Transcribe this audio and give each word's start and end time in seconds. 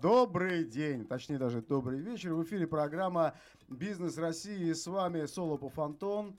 Добрый 0.00 0.62
день, 0.62 1.04
точнее 1.04 1.38
даже 1.38 1.60
добрый 1.60 1.98
вечер. 1.98 2.32
В 2.32 2.44
эфире 2.44 2.68
программа 2.68 3.34
«Бизнес 3.66 4.16
России». 4.16 4.72
С 4.72 4.86
вами 4.86 5.26
Солопов 5.26 5.76
Антон. 5.76 6.38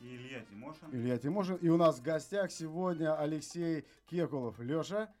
И 0.00 0.16
Илья 0.16 0.40
Тимошин. 0.40 0.88
Илья 0.92 1.18
Тимошин. 1.18 1.56
И 1.56 1.68
у 1.68 1.76
нас 1.76 1.98
в 1.98 2.02
гостях 2.02 2.50
сегодня 2.50 3.14
Алексей 3.14 3.84
Кекулов. 4.06 4.58
Леша. 4.60 5.12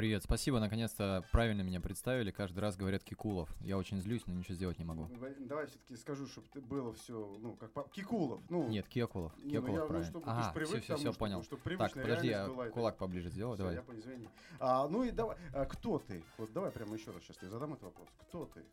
Привет, 0.00 0.22
спасибо, 0.22 0.60
наконец-то 0.60 1.22
правильно 1.30 1.60
меня 1.60 1.78
представили. 1.78 2.30
Каждый 2.30 2.60
раз 2.60 2.74
говорят 2.74 3.04
Кикулов. 3.04 3.54
Я 3.60 3.76
очень 3.76 4.00
злюсь, 4.00 4.22
но 4.26 4.32
ничего 4.32 4.54
сделать 4.54 4.78
не 4.78 4.84
могу. 4.86 5.10
Давай 5.40 5.66
все-таки 5.66 5.94
скажу, 5.94 6.26
чтобы 6.26 6.46
ты 6.50 6.62
было 6.62 6.94
все, 6.94 7.36
ну, 7.38 7.54
как 7.54 7.70
по... 7.72 7.82
Кикулов. 7.92 8.40
Ну, 8.48 8.66
Нет, 8.66 8.88
Кекулов. 8.88 9.36
Не, 9.36 9.58
ну, 9.58 9.66
Кекулов 9.66 9.74
я, 9.74 9.80
ну, 9.82 9.88
правильно. 9.88 10.10
чтобы 10.10 10.24
а, 10.26 10.36
ты 10.36 10.48
ж 10.48 10.54
привык 10.54 10.70
все, 10.70 10.80
все, 10.80 10.94
тому, 10.94 11.10
все, 11.10 11.18
понял. 11.18 11.42
чтобы 11.42 11.60
Так, 11.60 11.64
привычная 11.64 12.02
подожди, 12.02 12.28
я 12.28 12.46
была, 12.46 12.68
кулак 12.70 12.94
так. 12.94 12.98
поближе 12.98 13.28
сделал, 13.28 13.52
Всё, 13.52 13.58
давай. 13.58 13.74
Я 13.74 13.82
понял, 13.82 14.00
извини. 14.00 14.28
А, 14.58 14.88
ну 14.88 15.04
и 15.04 15.10
давай, 15.10 15.36
а, 15.52 15.66
кто 15.66 15.98
ты? 15.98 16.24
Вот 16.38 16.50
давай 16.54 16.70
прямо 16.70 16.94
еще 16.94 17.10
раз 17.10 17.22
сейчас 17.22 17.36
тебе 17.36 17.50
задам 17.50 17.74
этот 17.74 17.84
вопрос. 17.84 18.08
Кто 18.22 18.46
ты? 18.46 18.64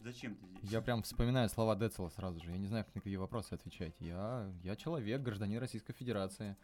Зачем 0.00 0.34
ты 0.34 0.46
здесь? 0.46 0.70
Я 0.70 0.82
прям 0.82 1.02
вспоминаю 1.04 1.48
слова 1.48 1.74
Децела 1.74 2.10
сразу 2.10 2.38
же. 2.44 2.50
Я 2.50 2.58
не 2.58 2.66
знаю, 2.66 2.84
как 2.84 2.94
на 2.94 3.00
какие 3.00 3.16
вопросы 3.16 3.54
отвечать. 3.54 3.94
Я, 3.98 4.52
я 4.62 4.76
человек, 4.76 5.22
гражданин 5.22 5.58
Российской 5.58 5.94
Федерации. 5.94 6.54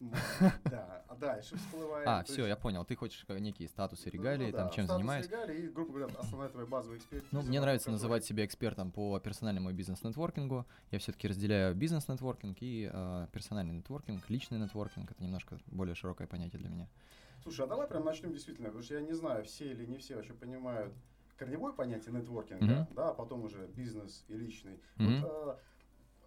Да, 0.70 1.04
а 1.08 1.14
дальше 1.16 1.56
всплывает. 1.56 2.06
А, 2.06 2.22
все, 2.24 2.46
я 2.46 2.56
понял. 2.56 2.84
Ты 2.84 2.96
хочешь 2.96 3.24
э, 3.28 3.38
некие 3.38 3.68
статусы, 3.68 4.06
Ну, 4.06 4.10
регалии, 4.12 4.50
ну 4.50 4.56
там 4.56 4.70
чем 4.70 4.86
занимаюсь. 4.86 5.26
регалии 5.26 5.64
и, 5.64 5.68
грубо 5.68 5.92
говоря, 5.94 6.18
основная 6.18 6.48
твоя 6.50 6.66
базовая 6.66 6.98
экспертиза. 6.98 7.28
Ну, 7.32 7.42
мне 7.42 7.60
нравится 7.60 7.90
называть 7.90 8.24
себя 8.24 8.44
экспертом 8.44 8.92
по 8.92 9.18
персональному 9.20 9.72
бизнес-нетворкингу. 9.72 10.66
Я 10.90 10.98
все-таки 10.98 11.28
разделяю 11.28 11.74
бизнес-нетворкинг 11.74 12.58
и 12.60 12.90
э, 12.92 13.28
персональный 13.32 13.74
нетворкинг, 13.74 14.28
личный 14.28 14.58
нетворкинг. 14.58 15.10
Это 15.10 15.22
немножко 15.22 15.58
более 15.66 15.94
широкое 15.94 16.26
понятие 16.26 16.60
для 16.60 16.68
меня. 16.68 16.88
Слушай, 17.42 17.64
а 17.64 17.68
давай 17.68 17.86
прям 17.88 18.04
начнем 18.04 18.32
действительно, 18.32 18.68
потому 18.68 18.82
что 18.84 18.94
я 18.94 19.00
не 19.00 19.12
знаю, 19.12 19.44
все 19.44 19.70
или 19.72 19.84
не 19.86 19.98
все 19.98 20.16
вообще 20.16 20.32
понимают 20.34 20.94
корневое 21.36 21.72
понятие 21.72 22.14
нетворкинга, 22.14 22.64
Мгм. 22.64 22.94
да, 22.94 23.10
а 23.10 23.14
потом 23.14 23.42
уже 23.44 23.66
бизнес 23.66 24.24
и 24.28 24.34
личный. 24.36 24.80
Мгм. 24.96 25.20
Вот, 25.20 25.30
а, 25.30 25.60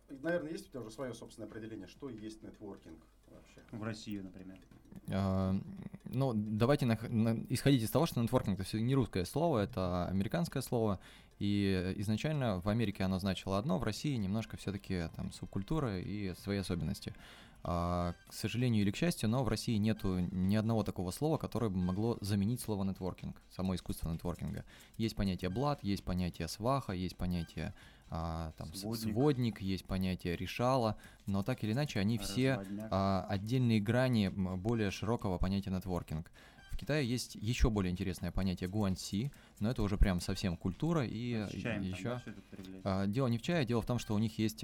наверное, 0.09 0.51
есть 0.51 0.67
у 0.67 0.69
тебя 0.69 0.81
уже 0.81 0.91
свое 0.91 1.13
собственное 1.13 1.47
определение, 1.49 1.87
что 1.87 2.09
есть 2.09 2.43
нетворкинг? 2.43 3.03
В 3.71 3.83
Россию, 3.83 4.23
например. 4.23 4.57
А, 5.09 5.55
Ну, 6.09 6.31
давайте 6.33 6.85
нах- 6.85 7.09
на- 7.09 7.37
исходить 7.49 7.83
из 7.83 7.91
того, 7.91 8.05
что 8.05 8.21
нетворкинг 8.21 8.55
это 8.59 8.63
все 8.67 8.79
не 8.79 8.95
русское 8.95 9.25
слово, 9.25 9.59
это 9.59 10.07
американское 10.07 10.61
слово. 10.61 10.99
И 11.39 11.93
изначально 11.97 12.61
в 12.61 12.69
Америке 12.69 13.03
оно 13.03 13.19
значило 13.19 13.57
одно, 13.57 13.77
в 13.77 13.83
России 13.83 14.15
немножко 14.15 14.55
все-таки 14.57 15.09
там 15.15 15.31
субкультура 15.33 15.99
и 15.99 16.33
свои 16.35 16.57
особенности. 16.59 17.13
А, 17.63 18.13
К 18.27 18.33
сожалению 18.33 18.83
или 18.83 18.91
к 18.91 18.95
счастью, 18.95 19.27
но 19.29 19.43
в 19.43 19.49
России 19.49 19.75
нету 19.77 20.19
ни 20.31 20.55
одного 20.55 20.83
такого 20.83 21.11
слова, 21.11 21.37
которое 21.37 21.69
бы 21.69 21.77
могло 21.77 22.17
заменить 22.21 22.61
слово 22.61 22.85
нетворкинг, 22.85 23.35
само 23.51 23.75
искусство 23.75 24.09
нетворкинга. 24.11 24.63
Есть 24.95 25.15
понятие 25.17 25.49
блат, 25.49 25.83
есть 25.83 26.03
понятие 26.05 26.47
сваха, 26.47 26.93
есть 26.93 27.17
понятие 27.17 27.73
а, 28.09 28.51
там, 28.57 28.73
Сводник. 28.73 29.13
сводник, 29.13 29.61
есть 29.61 29.85
понятие 29.85 30.35
решала, 30.35 30.95
но 31.25 31.43
так 31.43 31.63
или 31.63 31.73
иначе 31.73 31.99
они 31.99 32.17
все 32.17 32.61
а, 32.89 33.25
отдельные 33.29 33.79
грани 33.79 34.29
более 34.29 34.91
широкого 34.91 35.37
понятия 35.37 35.71
нетворкинг. 35.71 36.31
В 36.71 36.79
Китае 36.79 37.09
есть 37.09 37.33
еще 37.33 37.71
более 37.71 37.91
интересное 37.91 38.31
понятие 38.31 38.69
гуанси, 38.69 39.31
но 39.59 39.71
это 39.71 39.81
уже 39.81 39.97
прям 39.97 40.21
совсем 40.21 40.55
культура 40.55 41.03
и, 41.07 41.47
чаем 41.59 41.81
там, 41.81 41.91
еще. 41.91 42.03
да, 42.03 42.21
это 42.23 42.39
употреблять? 42.39 42.81
А, 42.83 43.07
Дело 43.07 43.25
не 43.27 43.39
в 43.39 43.41
чае, 43.41 43.65
дело 43.65 43.81
в 43.81 43.87
том, 43.87 43.97
что 43.97 44.13
у 44.13 44.19
них 44.19 44.37
есть 44.37 44.63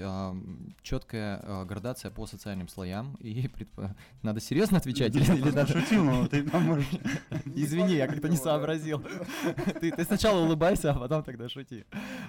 четкая 0.83 1.39
а, 1.41 1.65
градация 1.65 2.11
по 2.11 2.27
социальным 2.27 2.67
слоям, 2.67 3.15
и 3.15 3.47
предп- 3.47 3.95
надо 4.21 4.39
серьезно 4.41 4.77
отвечать 4.77 5.15
или, 5.15 5.23
или 5.23 5.49
надо... 5.49 5.65
Шутил, 5.65 6.03
но 6.03 6.27
ты 6.27 6.43
поможешь. 6.47 6.87
Извини, 7.45 7.95
я 7.95 8.05
как-то 8.07 8.29
не 8.29 8.37
сообразил. 8.37 9.03
Ты 9.81 10.03
сначала 10.03 10.45
улыбайся, 10.45 10.91
а 10.91 10.99
потом 10.99 11.23
тогда 11.23 11.49
шути. 11.49 11.83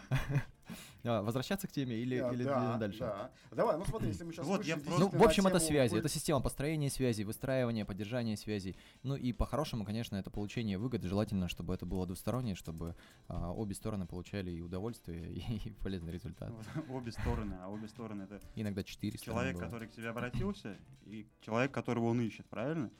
А, 1.04 1.22
Возвращаться 1.22 1.68
к 1.68 1.72
теме 1.72 1.96
или, 1.96 2.18
Да, 2.18 2.32
или 2.32 2.44
да, 2.44 2.76
дальше? 2.78 3.00
да. 3.00 3.30
Давай, 3.50 3.76
ну 3.76 3.84
смотри, 3.84 4.08
если 4.08 4.24
мы 4.24 4.32
сейчас 4.32 4.46
Вот 4.46 4.64
я 4.64 4.76
просто- 4.76 5.00
Ну, 5.00 5.08
в 5.08 5.22
общем, 5.22 5.46
это 5.46 5.58
связи, 5.58 5.96
это 5.96 6.08
система 6.08 6.40
построения 6.40 6.90
связей, 6.90 7.24
выстраивания, 7.24 7.84
поддержания 7.84 8.36
связей. 8.36 8.76
Ну 9.02 9.14
и 9.14 9.32
по-хорошему, 9.32 9.84
конечно, 9.84 10.16
это 10.16 10.30
получение 10.30 10.78
выгоды. 10.78 11.08
Желательно, 11.08 11.48
чтобы 11.48 11.74
это 11.74 11.84
было 11.84 12.06
двустороннее, 12.06 12.54
чтобы 12.54 12.96
а, 13.28 13.52
обе 13.52 13.74
стороны 13.74 14.06
получали 14.06 14.50
и 14.50 14.60
удовольствие, 14.60 15.32
и, 15.34 15.70
полезный 15.82 16.12
результат. 16.12 16.52
Обе 16.88 17.12
стороны, 17.12 17.56
а 17.60 17.68
обе 17.68 17.88
стороны 17.88 18.22
это 18.22 18.40
Иногда 18.54 18.82
четыре 18.82 19.18
человек, 19.18 19.58
который 19.58 19.88
к 19.88 19.92
тебе 19.92 20.08
обратился, 20.08 20.76
и 21.04 21.26
человек, 21.40 21.72
которого 21.72 22.06
он 22.06 22.20
ищет, 22.20 22.46
правильно? 22.46 22.90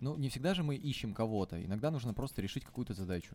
Ну, 0.00 0.16
не 0.16 0.28
всегда 0.28 0.54
же 0.54 0.62
мы 0.62 0.76
ищем 0.76 1.12
кого-то. 1.12 1.64
Иногда 1.64 1.90
нужно 1.90 2.14
просто 2.14 2.40
решить 2.40 2.64
какую-то 2.64 2.94
задачу. 2.94 3.34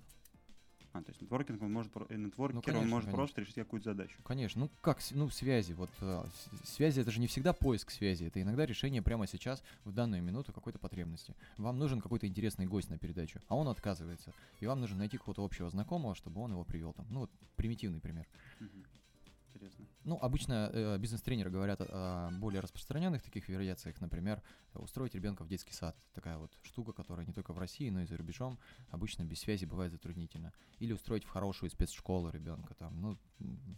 А, 0.94 1.02
то 1.02 1.10
есть 1.10 1.22
нетворкинг, 1.24 1.60
он 1.64 1.74
может, 1.74 1.92
э, 2.10 2.16
нетворкер, 2.16 2.56
Ну, 2.56 2.62
конечно, 2.62 2.84
он 2.84 2.90
может 2.90 3.06
конечно. 3.06 3.18
просто 3.18 3.42
решить 3.42 3.56
какую-то 3.56 3.92
задачу. 3.92 4.16
Конечно, 4.24 4.62
ну 4.62 4.70
как, 4.82 5.00
ну 5.10 5.28
связи, 5.30 5.74
вот 5.74 5.90
э, 6.02 6.24
связи 6.64 7.02
это 7.02 7.10
же 7.10 7.20
не 7.20 7.26
всегда 7.26 7.52
поиск 7.52 7.90
связи, 7.90 8.26
это 8.26 8.40
иногда 8.40 8.64
решение 8.64 9.02
прямо 9.02 9.26
сейчас, 9.26 9.64
в 9.86 9.92
данную 9.92 10.22
минуту 10.22 10.54
какой-то 10.54 10.78
потребности. 10.78 11.36
Вам 11.58 11.80
нужен 11.80 12.00
какой-то 12.00 12.28
интересный 12.28 12.68
гость 12.68 12.92
на 12.92 13.00
передачу, 13.00 13.42
а 13.48 13.56
он 13.56 13.70
отказывается, 13.70 14.34
и 14.60 14.68
вам 14.68 14.82
нужно 14.82 14.98
найти 14.98 15.18
какого-то 15.18 15.44
общего 15.44 15.68
знакомого, 15.72 16.14
чтобы 16.14 16.42
он 16.42 16.52
его 16.52 16.64
привел 16.64 16.94
там. 16.94 17.08
Ну 17.10 17.22
вот 17.22 17.32
примитивный 17.56 18.00
пример. 18.00 18.28
Мгм. 18.60 18.86
Интересно. 19.50 19.86
Ну, 20.04 20.18
обычно 20.22 20.70
э, 20.74 20.98
бизнес-тренеры 20.98 21.50
говорят 21.50 21.82
о, 21.82 21.86
о 22.30 22.32
более 22.32 22.62
распространенных 22.62 23.22
таких 23.22 23.48
вариациях, 23.48 24.00
например, 24.02 24.42
устроить 24.74 25.16
ребенка 25.16 25.44
в 25.44 25.48
детский 25.48 25.74
сад. 25.74 25.96
Такая 26.14 26.38
вот 26.38 26.52
штука, 26.64 26.94
которая 26.94 27.26
не 27.26 27.34
только 27.34 27.54
в 27.54 27.60
России, 27.60 27.90
но 27.90 28.02
и 28.02 28.06
за 28.06 28.18
рубежом 28.18 28.60
обычно 28.90 29.24
без 29.24 29.40
связи 29.40 29.66
бывает 29.66 29.92
затруднительно. 29.92 30.52
Или 30.80 30.94
устроить 30.94 31.24
в 31.24 31.30
хорошую 31.30 31.70
спецшколу 31.70 32.30
ребенка 32.32 32.74
там. 32.74 33.00
Ну, 33.00 33.18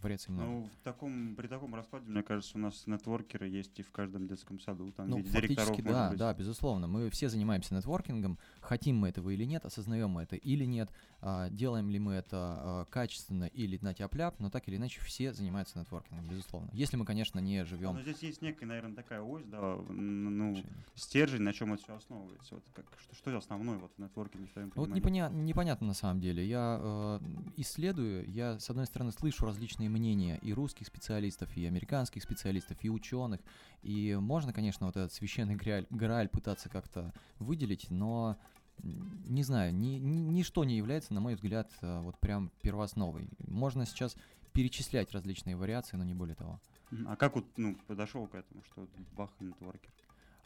вариаций 0.02 0.32
много. 0.32 0.48
Ну, 0.48 0.64
в 0.64 0.84
таком, 0.84 1.34
при 1.36 1.46
таком 1.46 1.74
раскладе, 1.74 2.08
мне 2.08 2.22
кажется, 2.22 2.56
у 2.56 2.60
нас 2.60 2.86
нетворкеры 2.86 3.48
есть 3.48 3.78
и 3.78 3.82
в 3.82 3.90
каждом 3.90 4.26
детском 4.26 4.58
саду. 4.58 4.90
Там 4.92 5.08
Ну, 5.08 5.22
фактически, 5.22 5.80
да, 5.82 6.10
быть. 6.10 6.18
да, 6.18 6.34
безусловно. 6.34 6.86
Мы 6.86 7.10
все 7.10 7.28
занимаемся 7.28 7.74
нетворкингом, 7.74 8.38
хотим 8.60 8.96
мы 8.96 9.08
этого 9.08 9.30
или 9.30 9.44
нет, 9.44 9.64
осознаем 9.64 10.10
мы 10.10 10.22
это 10.22 10.36
или 10.36 10.64
нет, 10.64 10.90
а, 11.20 11.50
делаем 11.50 11.90
ли 11.90 11.98
мы 11.98 12.14
это 12.14 12.36
а, 12.36 12.84
качественно 12.86 13.44
или 13.44 13.78
на 13.82 13.94
тяп 13.94 14.14
но 14.38 14.50
так 14.50 14.66
или 14.68 14.76
иначе 14.76 15.00
все 15.00 15.32
занимаются 15.32 15.78
нетворкингом, 15.78 16.15
безусловно. 16.28 16.68
Если 16.72 16.96
мы, 16.96 17.04
конечно, 17.04 17.38
не 17.38 17.58
Но 17.60 17.64
живем... 17.64 18.00
здесь 18.00 18.22
есть 18.22 18.42
некая, 18.42 18.66
наверное, 18.66 18.94
такая 18.94 19.20
ось, 19.22 19.44
да, 19.44 19.76
ну, 19.88 20.56
стержень, 20.94 21.42
на 21.42 21.52
чем 21.52 21.72
это 21.74 21.82
все 21.82 21.96
основывается. 21.96 22.54
Вот 22.54 22.64
как, 22.74 22.86
что, 22.98 23.14
что 23.14 23.36
основное 23.36 23.78
вот 23.78 23.92
в 23.96 24.00
нетворкинге 24.00 24.46
в 24.46 24.52
твоем 24.52 24.72
Вот 24.74 24.90
непоня- 24.90 25.32
непонятно 25.32 25.86
на 25.88 25.94
самом 25.94 26.20
деле. 26.20 26.46
Я 26.46 26.78
э, 26.80 27.20
исследую, 27.56 28.28
я 28.30 28.58
с 28.58 28.70
одной 28.70 28.86
стороны 28.86 29.12
слышу 29.12 29.44
различные 29.46 29.88
мнения 29.88 30.38
и 30.42 30.52
русских 30.52 30.86
специалистов, 30.86 31.56
и 31.56 31.64
американских 31.66 32.22
специалистов, 32.22 32.78
и 32.82 32.90
ученых. 32.90 33.40
И 33.82 34.16
можно, 34.20 34.52
конечно, 34.52 34.86
вот 34.86 34.96
этот 34.96 35.12
священный 35.12 35.56
грааль, 35.56 35.86
грааль 35.90 36.28
пытаться 36.28 36.68
как-то 36.68 37.12
выделить, 37.38 37.90
но 37.90 38.36
не 38.82 39.42
знаю, 39.42 39.74
ни, 39.74 39.98
ни- 39.98 40.20
ничто 40.20 40.64
не 40.64 40.76
является, 40.76 41.14
на 41.14 41.20
мой 41.20 41.34
взгляд, 41.34 41.70
э, 41.80 42.00
вот 42.00 42.18
прям 42.18 42.50
первоосновой. 42.62 43.28
Можно 43.46 43.86
сейчас 43.86 44.16
перечислять 44.56 45.12
различные 45.12 45.54
вариации, 45.54 45.98
но 45.98 46.04
не 46.04 46.14
более 46.14 46.34
того. 46.34 46.58
А 47.06 47.16
как 47.16 47.34
вот, 47.34 47.44
ну, 47.56 47.76
подошел 47.86 48.26
к 48.26 48.34
этому, 48.34 48.62
что 48.64 48.88
бах 49.16 49.30
и 49.40 49.44
нетворкер? 49.44 49.90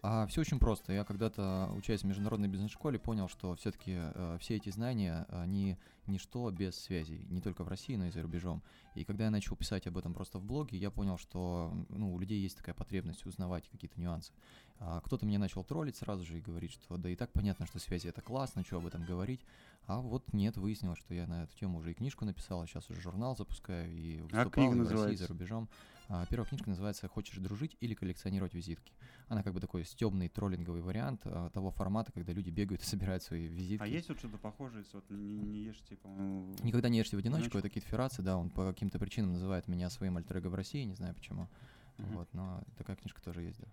А, 0.03 0.26
все 0.26 0.41
очень 0.41 0.59
просто. 0.59 0.93
Я 0.93 1.04
когда-то, 1.04 1.71
учась 1.76 2.03
в 2.03 2.06
международной 2.06 2.48
бизнес-школе, 2.48 2.98
понял, 2.98 3.28
что 3.28 3.54
все-таки 3.54 4.00
все 4.41 4.56
эти 4.56 4.71
знания, 4.71 5.26
они 5.31 5.76
ничто 6.06 6.50
без 6.50 6.78
связей, 6.78 7.26
не 7.30 7.40
только 7.40 7.64
в 7.64 7.68
России, 7.68 7.96
но 7.96 8.06
и 8.06 8.10
за 8.10 8.22
рубежом. 8.22 8.62
И 8.94 9.04
когда 9.04 9.24
я 9.24 9.30
начал 9.30 9.56
писать 9.56 9.86
об 9.86 9.98
этом 9.98 10.14
просто 10.14 10.38
в 10.38 10.44
блоге, 10.44 10.78
я 10.78 10.90
понял, 10.90 11.18
что 11.18 11.72
ну, 11.88 12.14
у 12.14 12.18
людей 12.18 12.40
есть 12.40 12.56
такая 12.56 12.74
потребность 12.74 13.24
узнавать 13.26 13.68
какие-то 13.68 14.00
нюансы. 14.00 14.32
А, 14.78 15.00
кто-то 15.02 15.26
меня 15.26 15.38
начал 15.38 15.62
троллить 15.62 15.96
сразу 15.96 16.24
же 16.24 16.38
и 16.38 16.40
говорить, 16.40 16.72
что 16.72 16.96
да 16.96 17.10
и 17.10 17.16
так 17.16 17.30
понятно, 17.32 17.66
что 17.66 17.78
связи 17.78 18.08
это 18.08 18.22
классно, 18.22 18.64
что 18.64 18.78
об 18.78 18.86
этом 18.86 19.04
говорить. 19.04 19.40
А 19.86 20.00
вот 20.00 20.32
нет, 20.32 20.56
выяснилось, 20.56 20.98
что 20.98 21.14
я 21.14 21.26
на 21.26 21.44
эту 21.44 21.56
тему 21.56 21.78
уже 21.78 21.91
и 21.92 21.94
книжку 21.94 22.24
написал, 22.24 22.62
а 22.62 22.66
сейчас 22.66 22.88
уже 22.91 23.00
журнал 23.00 23.36
запускаю 23.36 23.92
и 23.92 24.20
выступал 24.20 24.50
книга 24.50 24.74
и 24.74 24.78
в 24.78 24.80
России, 24.80 24.88
и 24.88 24.94
называется? 24.94 25.24
за 25.24 25.28
рубежом. 25.28 25.68
А, 26.12 26.26
Первая 26.26 26.48
книжка 26.48 26.68
называется 26.68 27.06
«Хочешь 27.06 27.36
дружить 27.36 27.76
или 27.80 27.94
коллекционировать 27.94 28.53
визитки». 28.53 28.92
Она 29.28 29.44
как 29.44 29.54
бы 29.54 29.60
такой 29.60 29.84
стебный 29.84 30.28
троллинговый 30.28 30.82
вариант 30.82 31.20
а, 31.24 31.50
того 31.50 31.70
формата, 31.70 32.10
когда 32.10 32.32
люди 32.32 32.50
бегают 32.50 32.82
и 32.82 32.84
собирают 32.84 33.22
свои 33.22 33.46
визитки. 33.46 33.84
А 33.84 33.86
есть 33.86 34.08
вот 34.08 34.18
что-то 34.18 34.36
похожее, 34.38 34.84
вот 34.92 35.08
не, 35.08 35.41
не 35.41 35.60
ешь, 35.66 35.80
типа... 35.91 36.09
ну, 36.09 36.54
Никогда 36.63 36.89
не 36.89 36.98
ешьте 36.98 37.16
в 37.16 37.19
одиночку, 37.19 37.59
это 37.59 37.69
Кит 37.69 37.84
Ферраци, 37.84 38.22
да, 38.22 38.37
он 38.37 38.48
по 38.48 38.65
каким-то 38.72 38.98
причинам 38.98 39.33
называет 39.33 39.69
меня 39.69 39.91
своим 39.91 40.16
альтер 40.16 40.41
в 40.41 40.54
России, 40.54 40.84
не 40.84 40.95
знаю 40.95 41.15
почему. 41.15 41.48
Мгм. 41.98 42.16
Вот, 42.16 42.28
но 42.33 42.63
такая 42.78 42.97
книжка 42.97 43.21
тоже 43.22 43.42
есть, 43.42 43.60
да. 43.60 43.66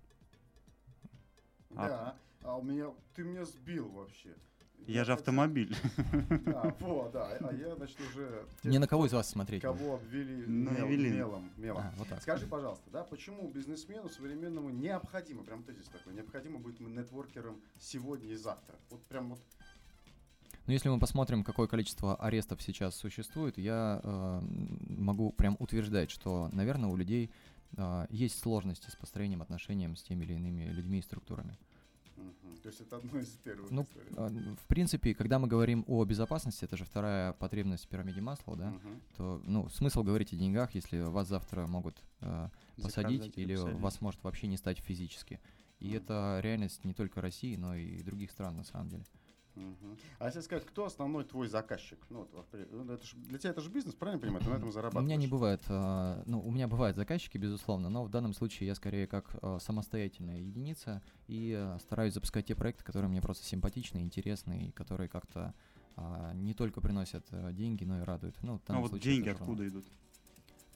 А- 1.75 1.87
Да, 1.87 2.15
а 2.41 2.57
у 2.57 2.63
меня, 2.63 2.91
ты 3.15 3.23
меня 3.23 3.45
сбил 3.45 3.87
вообще. 3.89 4.35
Я 4.85 5.03
же 5.03 5.11
хотел- 5.11 5.15
автомобиль. 5.15 5.75
А, 6.47 6.73
вот, 6.79 7.11
да, 7.11 7.37
а 7.39 7.53
я, 7.53 7.75
значит, 7.75 7.99
уже... 7.99 8.45
тех, 8.61 8.71
Не 8.71 8.77
на 8.79 8.87
кого 8.87 9.05
из 9.05 9.13
вас 9.13 9.29
смотреть. 9.29 9.61
Кого 9.61 9.95
обвели 9.95 10.45
На 10.45 10.69
мел- 10.69 10.87
мелом, 10.87 11.51
мелом. 11.57 11.83
А, 11.83 11.93
вот 11.97 12.07
так. 12.07 12.21
Скажи, 12.21 12.47
пожалуйста, 12.47 12.89
да, 12.91 13.03
почему 13.03 13.49
бизнесмену 13.49 14.07
современному 14.09 14.69
необходимо, 14.69 15.43
прям 15.43 15.63
тезис 15.63 15.85
такой, 15.87 16.13
необходимо 16.13 16.59
быть 16.59 16.79
нетворкером 16.79 17.61
сегодня 17.79 18.31
и 18.31 18.35
завтра? 18.35 18.75
Вот 18.89 19.03
прям 19.05 19.29
вот 19.31 19.39
Но 20.67 20.73
если 20.73 20.89
мы 20.89 20.99
посмотрим, 20.99 21.43
какое 21.45 21.67
количество 21.67 22.15
арестов 22.17 22.61
сейчас 22.61 22.95
существует, 22.95 23.57
я 23.57 24.01
э, 24.03 24.41
могу 24.89 25.31
прям 25.31 25.55
утверждать, 25.59 26.11
что, 26.11 26.49
наверное, 26.51 26.89
у 26.89 26.97
людей 26.97 27.31
э, 27.77 28.05
есть 28.09 28.37
сложности 28.39 28.89
с 28.89 28.95
построением 28.97 29.41
отношений 29.41 29.87
с 29.95 30.03
теми 30.03 30.25
или 30.25 30.33
иными 30.33 30.65
людьми 30.65 30.99
и 30.99 31.01
структурами. 31.01 31.57
Мгм. 32.17 32.57
То 32.61 32.67
есть 32.67 32.81
это 32.81 32.97
одно 32.97 33.17
из 33.17 33.27
первых 33.37 33.71
Ну, 33.71 33.83
историй. 33.83 34.11
э, 34.17 34.55
в 34.55 34.67
принципе, 34.67 35.13
когда 35.15 35.39
мы 35.39 35.47
говорим 35.47 35.85
о 35.87 36.03
безопасности, 36.03 36.65
это 36.65 36.75
же 36.75 36.83
вторая 36.83 37.31
потребность 37.31 37.85
в 37.85 37.87
пирамиде 37.87 38.19
масла, 38.19 38.57
да, 38.57 38.71
Мгм. 38.71 39.01
то, 39.15 39.41
ну, 39.45 39.69
смысл 39.69 40.03
говорить 40.03 40.33
о 40.33 40.35
деньгах, 40.35 40.75
если 40.75 40.99
вас 40.99 41.29
завтра 41.29 41.65
могут 41.67 41.95
э, 42.19 42.49
посадить 42.75 43.21
Заказать 43.21 43.37
или 43.37 43.55
посадить. 43.55 43.79
вас 43.79 44.01
может 44.01 44.21
вообще 44.23 44.47
не 44.47 44.57
стать 44.57 44.79
физически. 44.79 45.39
И 45.79 45.87
Мгм. 45.89 45.95
это 45.97 46.39
реальность 46.43 46.83
не 46.83 46.93
только 46.93 47.21
России, 47.21 47.55
но 47.55 47.73
и 47.73 48.01
других 48.03 48.31
стран 48.31 48.57
на 48.57 48.63
самом 48.65 48.89
деле. 48.89 49.05
Мгм. 49.57 49.97
А 50.19 50.25
если 50.27 50.41
сказать, 50.41 50.65
кто 50.65 50.85
основной 50.85 51.23
твой 51.23 51.47
заказчик? 51.47 51.97
Ну, 52.09 52.19
вот, 52.19 52.31
во- 52.33 52.45
ну, 52.71 52.93
это 52.93 53.03
ж- 53.03 53.13
для 53.15 53.39
тебя 53.39 53.49
это 53.51 53.61
же 53.61 53.69
бизнес, 53.71 53.95
правильно 53.95 54.21
понимаю? 54.21 54.43
Ты 54.43 54.49
на 54.51 54.55
этом 54.55 54.69
У 54.69 54.71
зарабатываешь. 54.71 55.05
меня 55.07 55.15
не 55.17 55.27
бывает, 55.27 55.61
э, 55.67 56.23
ну, 56.27 56.39
у 56.45 56.51
меня 56.51 56.67
бывают 56.67 56.95
заказчики, 56.95 57.37
безусловно, 57.39 57.89
но 57.89 58.03
в 58.03 58.09
данном 58.09 58.33
случае 58.33 58.67
я 58.67 58.75
скорее 58.75 59.07
как 59.07 59.35
э, 59.41 59.57
самостоятельная 59.59 60.39
единица 60.41 61.01
и 61.27 61.55
э, 61.57 61.79
стараюсь 61.79 62.13
запускать 62.13 62.45
те 62.45 62.55
проекты, 62.55 62.83
которые 62.83 63.09
мне 63.09 63.21
просто 63.21 63.45
симпатичны, 63.45 63.99
интересны 63.99 64.67
и 64.67 64.71
которые 64.71 65.09
как-то 65.09 65.53
а, 65.99 66.31
не 66.35 66.53
только 66.53 66.79
приносят 66.79 67.25
э, 67.31 67.51
деньги, 67.53 67.83
но 67.83 67.99
и 67.99 68.03
радуют. 68.03 68.35
Ну, 68.43 68.61
А 68.67 68.79
вот 68.79 68.89
случае 68.91 69.15
деньги 69.15 69.29
откуда 69.29 69.67
идут? 69.67 69.85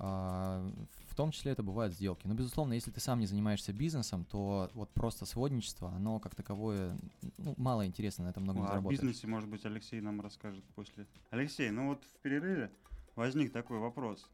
А, 0.03 0.67
в 1.09 1.15
том 1.15 1.29
числе 1.29 1.51
это 1.51 1.61
бывают 1.61 1.93
сделки. 1.93 2.25
Но, 2.25 2.33
безусловно, 2.33 2.73
если 2.73 2.89
ты 2.89 2.99
сам 2.99 3.19
не 3.19 3.27
занимаешься 3.27 3.71
бизнесом, 3.71 4.25
то 4.25 4.71
вот 4.73 4.89
просто 4.89 5.27
сводничество, 5.27 5.89
оно 5.89 6.19
как 6.19 6.33
таковое 6.33 6.97
ну, 7.37 7.53
мало 7.57 7.85
интересно, 7.85 8.25
на 8.25 8.29
этом 8.29 8.41
много 8.41 8.57
не 8.57 8.63
Ну, 8.63 8.65
а 8.65 8.69
о 8.69 8.71
заработаешь. 8.71 8.99
бизнесе, 8.99 9.27
может 9.27 9.47
быть, 9.47 9.63
Алексей 9.63 10.01
нам 10.01 10.19
расскажет 10.19 10.63
после. 10.73 11.05
Алексей, 11.29 11.69
ну 11.69 11.89
вот 11.89 12.03
в 12.03 12.19
перерыве 12.21 12.71
возник 13.15 13.53
такой 13.53 13.77
вопрос. 13.77 14.27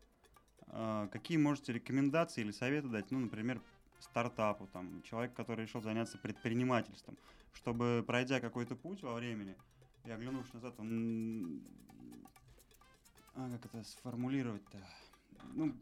А, 0.68 1.10
Какие 1.10 1.38
можете 1.38 1.74
рекомендации 1.74 2.42
или 2.42 2.52
советы 2.52 2.88
дать, 2.88 3.12
ну, 3.12 3.20
например, 3.20 3.62
стартапу, 4.00 4.68
там, 4.68 5.02
человек, 5.02 5.34
который 5.34 5.66
решил 5.66 5.82
заняться 5.82 6.18
предпринимательством, 6.18 7.18
чтобы, 7.52 8.06
пройдя 8.08 8.40
какой-то 8.40 8.78
путь 8.78 9.04
во 9.04 9.16
времени, 9.16 9.58
и 10.06 10.12
оглянувшись 10.12 10.54
назад, 10.54 10.76
он... 10.78 11.62
А, 13.36 13.50
как 13.50 13.66
это 13.66 13.84
сформулировать-то? 13.84 14.78
Ну, 15.54 15.74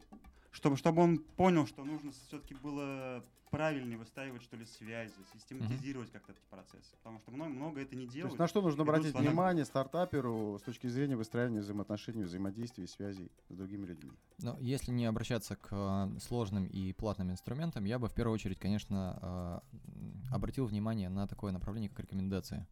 чтобы, 0.50 0.76
чтобы 0.76 1.02
он 1.02 1.18
понял, 1.18 1.66
что 1.66 1.84
нужно 1.84 2.12
все-таки 2.28 2.54
было 2.54 3.24
правильнее 3.50 3.96
выстраивать, 3.96 4.42
что 4.42 4.56
ли, 4.56 4.66
связи, 4.66 5.14
систематизировать 5.32 6.10
как-то 6.10 6.32
эти 6.32 6.40
процессы. 6.50 6.96
Потому 6.98 7.20
что 7.20 7.30
много, 7.30 7.50
много 7.50 7.80
это 7.80 7.94
не 7.94 8.06
То 8.06 8.12
делают. 8.12 8.32
есть 8.32 8.38
на 8.38 8.48
что 8.48 8.60
нужно 8.60 8.82
обратить 8.82 9.12
слоны. 9.12 9.28
внимание 9.28 9.64
стартаперу 9.64 10.58
с 10.58 10.62
точки 10.62 10.88
зрения 10.88 11.16
выстраивания 11.16 11.60
взаимоотношений, 11.60 12.24
взаимодействия 12.24 12.84
и 12.84 12.86
связей 12.86 13.30
с 13.48 13.54
другими 13.54 13.86
людьми? 13.86 14.12
Но 14.38 14.56
если 14.60 14.90
не 14.90 15.06
обращаться 15.06 15.56
к 15.56 15.68
э, 15.70 16.18
сложным 16.20 16.66
и 16.66 16.92
платным 16.92 17.30
инструментам, 17.30 17.84
я 17.84 17.98
бы 17.98 18.08
в 18.08 18.14
первую 18.14 18.34
очередь, 18.34 18.58
конечно, 18.58 19.62
э, 19.72 20.34
обратил 20.34 20.66
внимание 20.66 21.08
на 21.08 21.26
такое 21.26 21.52
направление, 21.52 21.88
как 21.88 22.00
рекомендации. 22.00 22.66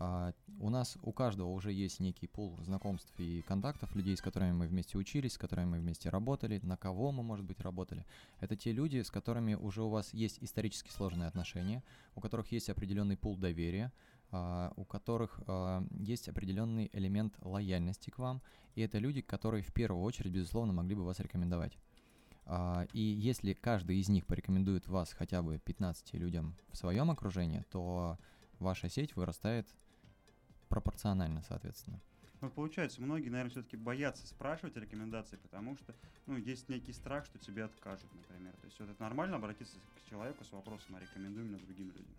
А, 0.00 0.32
У 0.60 0.70
нас 0.70 0.96
у 1.02 1.12
каждого 1.12 1.48
уже 1.48 1.72
есть 1.72 1.98
некий 1.98 2.28
пул 2.28 2.56
знакомств 2.62 3.12
и 3.18 3.42
контактов, 3.42 3.96
людей, 3.96 4.16
с 4.16 4.20
которыми 4.20 4.52
мы 4.52 4.68
вместе 4.68 4.96
учились, 4.96 5.32
с 5.32 5.38
которыми 5.38 5.70
мы 5.70 5.78
вместе 5.80 6.08
работали, 6.08 6.60
на 6.62 6.76
кого 6.76 7.10
мы, 7.10 7.24
может 7.24 7.44
быть, 7.44 7.60
работали. 7.60 8.06
Это 8.38 8.54
те 8.54 8.70
люди, 8.70 9.02
с 9.02 9.10
которыми 9.10 9.54
уже 9.54 9.82
у 9.82 9.88
вас 9.88 10.14
есть 10.14 10.38
исторически 10.40 10.90
сложные 10.90 11.26
отношения, 11.26 11.82
у 12.14 12.20
которых 12.20 12.52
есть 12.52 12.70
определенный 12.70 13.16
пул 13.16 13.36
доверия, 13.36 13.92
а, 14.30 14.72
у 14.76 14.84
которых 14.84 15.40
а, 15.48 15.84
есть 15.90 16.28
определенный 16.28 16.90
элемент 16.92 17.34
лояльности 17.40 18.10
к 18.10 18.18
вам, 18.18 18.40
и 18.76 18.82
это 18.82 18.98
люди, 18.98 19.20
которые 19.20 19.64
в 19.64 19.72
первую 19.72 20.04
очередь, 20.04 20.32
безусловно, 20.32 20.72
могли 20.72 20.94
бы 20.94 21.04
вас 21.04 21.18
рекомендовать. 21.18 21.76
И 22.94 23.00
если 23.00 23.52
каждый 23.52 23.98
из 23.98 24.08
них 24.08 24.24
порекомендует 24.26 24.88
вас 24.88 25.12
хотя 25.12 25.42
бы 25.42 25.58
15 25.58 26.14
людям 26.14 26.56
в 26.70 26.78
своем 26.78 27.10
окружении, 27.10 27.62
то 27.70 28.16
ваша 28.58 28.88
сеть 28.88 29.16
вырастает 29.16 29.68
пропорционально, 30.68 31.42
соответственно. 31.48 32.00
Ну, 32.40 32.50
получается, 32.50 33.02
многие, 33.02 33.30
наверное, 33.30 33.50
все-таки 33.50 33.76
боятся 33.76 34.24
спрашивать 34.26 34.76
рекомендации, 34.76 35.36
потому 35.36 35.76
что, 35.76 35.92
ну, 36.26 36.36
есть 36.36 36.68
некий 36.68 36.92
страх, 36.92 37.24
что 37.26 37.36
тебе 37.38 37.64
откажут, 37.64 38.08
например. 38.14 38.52
То 38.60 38.66
есть 38.66 38.78
вот 38.78 38.88
это 38.90 39.02
нормально 39.02 39.36
обратиться 39.36 39.76
к 39.96 40.08
человеку 40.10 40.44
с 40.44 40.52
вопросом, 40.52 40.94
а 40.96 41.00
рекомендуй 41.00 41.42
меня 41.44 41.58
другим 41.58 41.86
людям. 41.88 42.14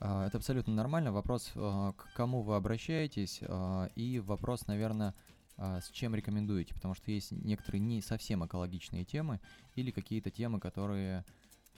А, 0.00 0.26
Это 0.26 0.38
абсолютно 0.38 0.74
нормально. 0.74 1.12
Вопрос, 1.12 1.52
а, 1.54 1.92
к 1.92 2.12
кому 2.14 2.42
вы 2.42 2.56
обращаетесь, 2.56 3.38
а, 3.42 3.88
и 3.94 4.18
вопрос, 4.18 4.66
наверное, 4.66 5.14
с 5.58 5.90
чем 5.90 6.14
рекомендуете, 6.14 6.74
потому 6.74 6.94
что 6.94 7.12
есть 7.12 7.30
некоторые 7.30 7.80
не 7.80 8.00
совсем 8.00 8.44
экологичные 8.44 9.04
темы 9.04 9.38
или 9.76 9.92
какие-то 9.92 10.30
темы, 10.30 10.58
которые, 10.58 11.24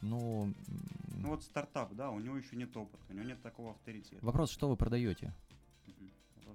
ну, 0.01 0.55
Ну 1.09 1.29
вот 1.29 1.43
стартап, 1.43 1.93
да, 1.93 2.11
у 2.11 2.21
него 2.21 2.37
еще 2.37 2.57
нет 2.57 2.75
опыта, 2.77 3.03
у 3.11 3.13
него 3.13 3.25
нет 3.25 3.43
такого 3.43 3.73
авторитета. 3.73 4.25
вопрос, 4.25 4.51
что 4.53 4.71
вы 4.71 4.77
продаете. 4.77 5.35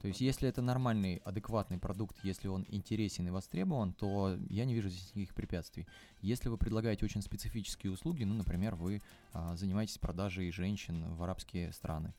То 0.01 0.07
есть, 0.07 0.21
если 0.21 0.47
это 0.47 0.61
нормальный, 0.61 1.17
адекватный 1.25 1.77
продукт, 1.77 2.17
если 2.23 2.47
он 2.47 2.65
интересен 2.69 3.27
и 3.27 3.31
востребован, 3.31 3.93
то 3.93 4.37
я 4.49 4.65
не 4.65 4.73
вижу 4.73 4.89
здесь 4.89 5.13
никаких 5.15 5.35
препятствий. 5.35 5.87
Если 6.21 6.47
вы 6.49 6.57
предлагаете 6.57 7.05
очень 7.05 7.21
специфические 7.21 7.91
услуги, 7.91 8.23
ну, 8.23 8.33
например, 8.33 8.75
вы 8.75 9.01
а, 9.33 9.55
занимаетесь 9.55 9.97
продажей 9.97 10.51
женщин 10.51 11.13
в 11.15 11.23
арабские 11.23 11.73
страны, 11.73 12.13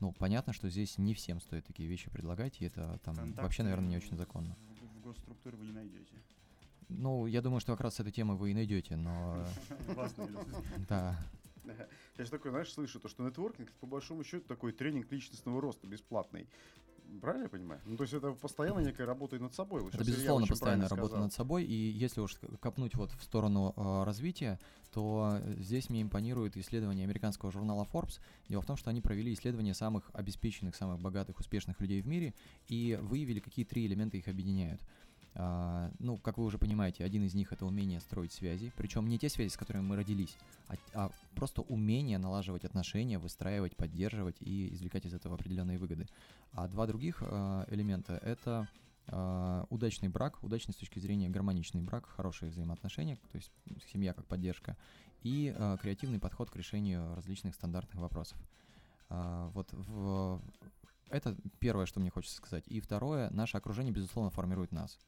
ну, 0.00 0.12
понятно, 0.12 0.52
что 0.52 0.68
здесь 0.68 0.98
не 0.98 1.14
всем 1.14 1.40
стоит 1.40 1.64
такие 1.66 1.88
вещи 1.88 2.10
предлагать, 2.10 2.60
и 2.60 2.66
это 2.66 3.00
там 3.04 3.16
Контакты 3.16 3.42
вообще, 3.42 3.62
наверное, 3.62 3.88
не 3.88 3.96
очень 3.96 4.16
законно. 4.16 4.56
В, 4.80 5.00
госструктуре 5.00 5.56
вы 5.56 5.66
не 5.66 5.72
найдете. 5.72 6.14
Ну, 6.88 7.26
я 7.26 7.42
думаю, 7.42 7.60
что 7.60 7.72
как 7.72 7.80
раз 7.80 7.94
с 7.96 8.00
этой 8.00 8.12
темой 8.12 8.36
вы 8.36 8.50
и 8.50 8.54
найдете, 8.54 8.96
но 8.96 9.44
да. 10.88 11.18
Я 12.18 12.24
же 12.24 12.30
такой, 12.30 12.50
знаешь, 12.50 12.72
слышу, 12.72 13.00
то, 13.00 13.08
что 13.08 13.26
нетворкинг, 13.26 13.72
по 13.80 13.86
большому 13.86 14.22
счету 14.24 14.46
такой 14.46 14.72
тренинг 14.72 15.10
личностного 15.10 15.60
роста 15.60 15.86
бесплатный. 15.86 16.48
Правильно 17.20 17.44
я 17.44 17.48
понимаю? 17.48 17.80
Ну, 17.84 17.96
то 17.96 18.02
есть 18.02 18.12
это 18.12 18.32
постоянно 18.32 18.80
некая 18.80 19.06
работа 19.06 19.36
и 19.36 19.38
над 19.38 19.54
собой. 19.54 19.82
Вот 19.82 19.94
Это, 19.94 20.04
безусловно, 20.04 20.46
постоянная 20.46 20.88
работа 20.88 21.08
сказал. 21.08 21.24
над 21.24 21.32
собой. 21.32 21.64
И 21.64 21.74
если 21.74 22.20
уж 22.20 22.36
копнуть 22.60 22.94
вот 22.94 23.12
в 23.12 23.22
сторону 23.22 23.72
э, 23.76 24.04
развития, 24.04 24.58
то 24.92 25.40
здесь 25.58 25.90
мне 25.90 26.02
импонирует 26.02 26.56
исследование 26.56 27.04
американского 27.04 27.50
журнала 27.50 27.86
Forbes. 27.92 28.20
Дело 28.48 28.62
в 28.62 28.66
том, 28.66 28.76
что 28.76 28.90
они 28.90 29.00
провели 29.00 29.32
исследование 29.32 29.74
самых 29.74 30.10
обеспеченных, 30.12 30.76
самых 30.76 31.00
богатых, 31.00 31.38
успешных 31.40 31.80
людей 31.80 32.00
в 32.00 32.06
мире 32.06 32.34
и 32.68 32.98
выявили, 33.02 33.40
какие 33.40 33.64
три 33.64 33.86
элемента 33.86 34.16
их 34.16 34.28
объединяют. 34.28 34.80
А, 35.36 35.90
ну, 35.98 36.16
как 36.16 36.38
вы 36.38 36.44
уже 36.44 36.58
понимаете, 36.58 37.04
один 37.04 37.24
из 37.24 37.34
них 37.34 37.52
это 37.52 37.66
умение 37.66 38.00
строить 38.00 38.32
связи, 38.32 38.72
причем 38.76 39.08
не 39.08 39.18
те 39.18 39.28
связи, 39.28 39.50
с 39.50 39.56
которыми 39.56 39.82
мы 39.82 39.96
родились, 39.96 40.36
а, 40.68 40.74
а 40.94 41.10
просто 41.34 41.62
умение 41.62 42.18
налаживать 42.18 42.64
отношения, 42.64 43.18
выстраивать, 43.18 43.76
поддерживать 43.76 44.36
и 44.40 44.72
извлекать 44.72 45.06
из 45.06 45.14
этого 45.14 45.34
определенные 45.34 45.78
выгоды. 45.78 46.06
А 46.52 46.68
два 46.68 46.86
других 46.86 47.20
э, 47.20 47.64
элемента 47.68 48.16
это 48.18 48.68
э, 49.08 49.64
удачный 49.70 50.08
брак, 50.08 50.40
удачный 50.42 50.72
с 50.72 50.76
точки 50.76 51.00
зрения 51.00 51.28
гармоничный 51.28 51.82
брак, 51.82 52.06
хорошие 52.06 52.50
взаимоотношения, 52.50 53.16
то 53.32 53.36
есть 53.36 53.50
семья 53.92 54.12
как 54.12 54.26
поддержка, 54.26 54.76
и 55.24 55.52
э, 55.56 55.76
креативный 55.82 56.20
подход 56.20 56.50
к 56.50 56.56
решению 56.56 57.12
различных 57.16 57.54
стандартных 57.54 58.00
вопросов. 58.00 58.38
А, 59.08 59.48
вот 59.48 59.68
в, 59.72 60.40
это 61.08 61.36
первое, 61.58 61.86
что 61.86 62.00
мне 62.00 62.10
хочется 62.10 62.36
сказать. 62.36 62.64
И 62.66 62.80
второе, 62.80 63.30
наше 63.30 63.56
окружение, 63.56 63.92
безусловно, 63.92 64.30
формирует 64.30 64.72
нас. 64.72 64.98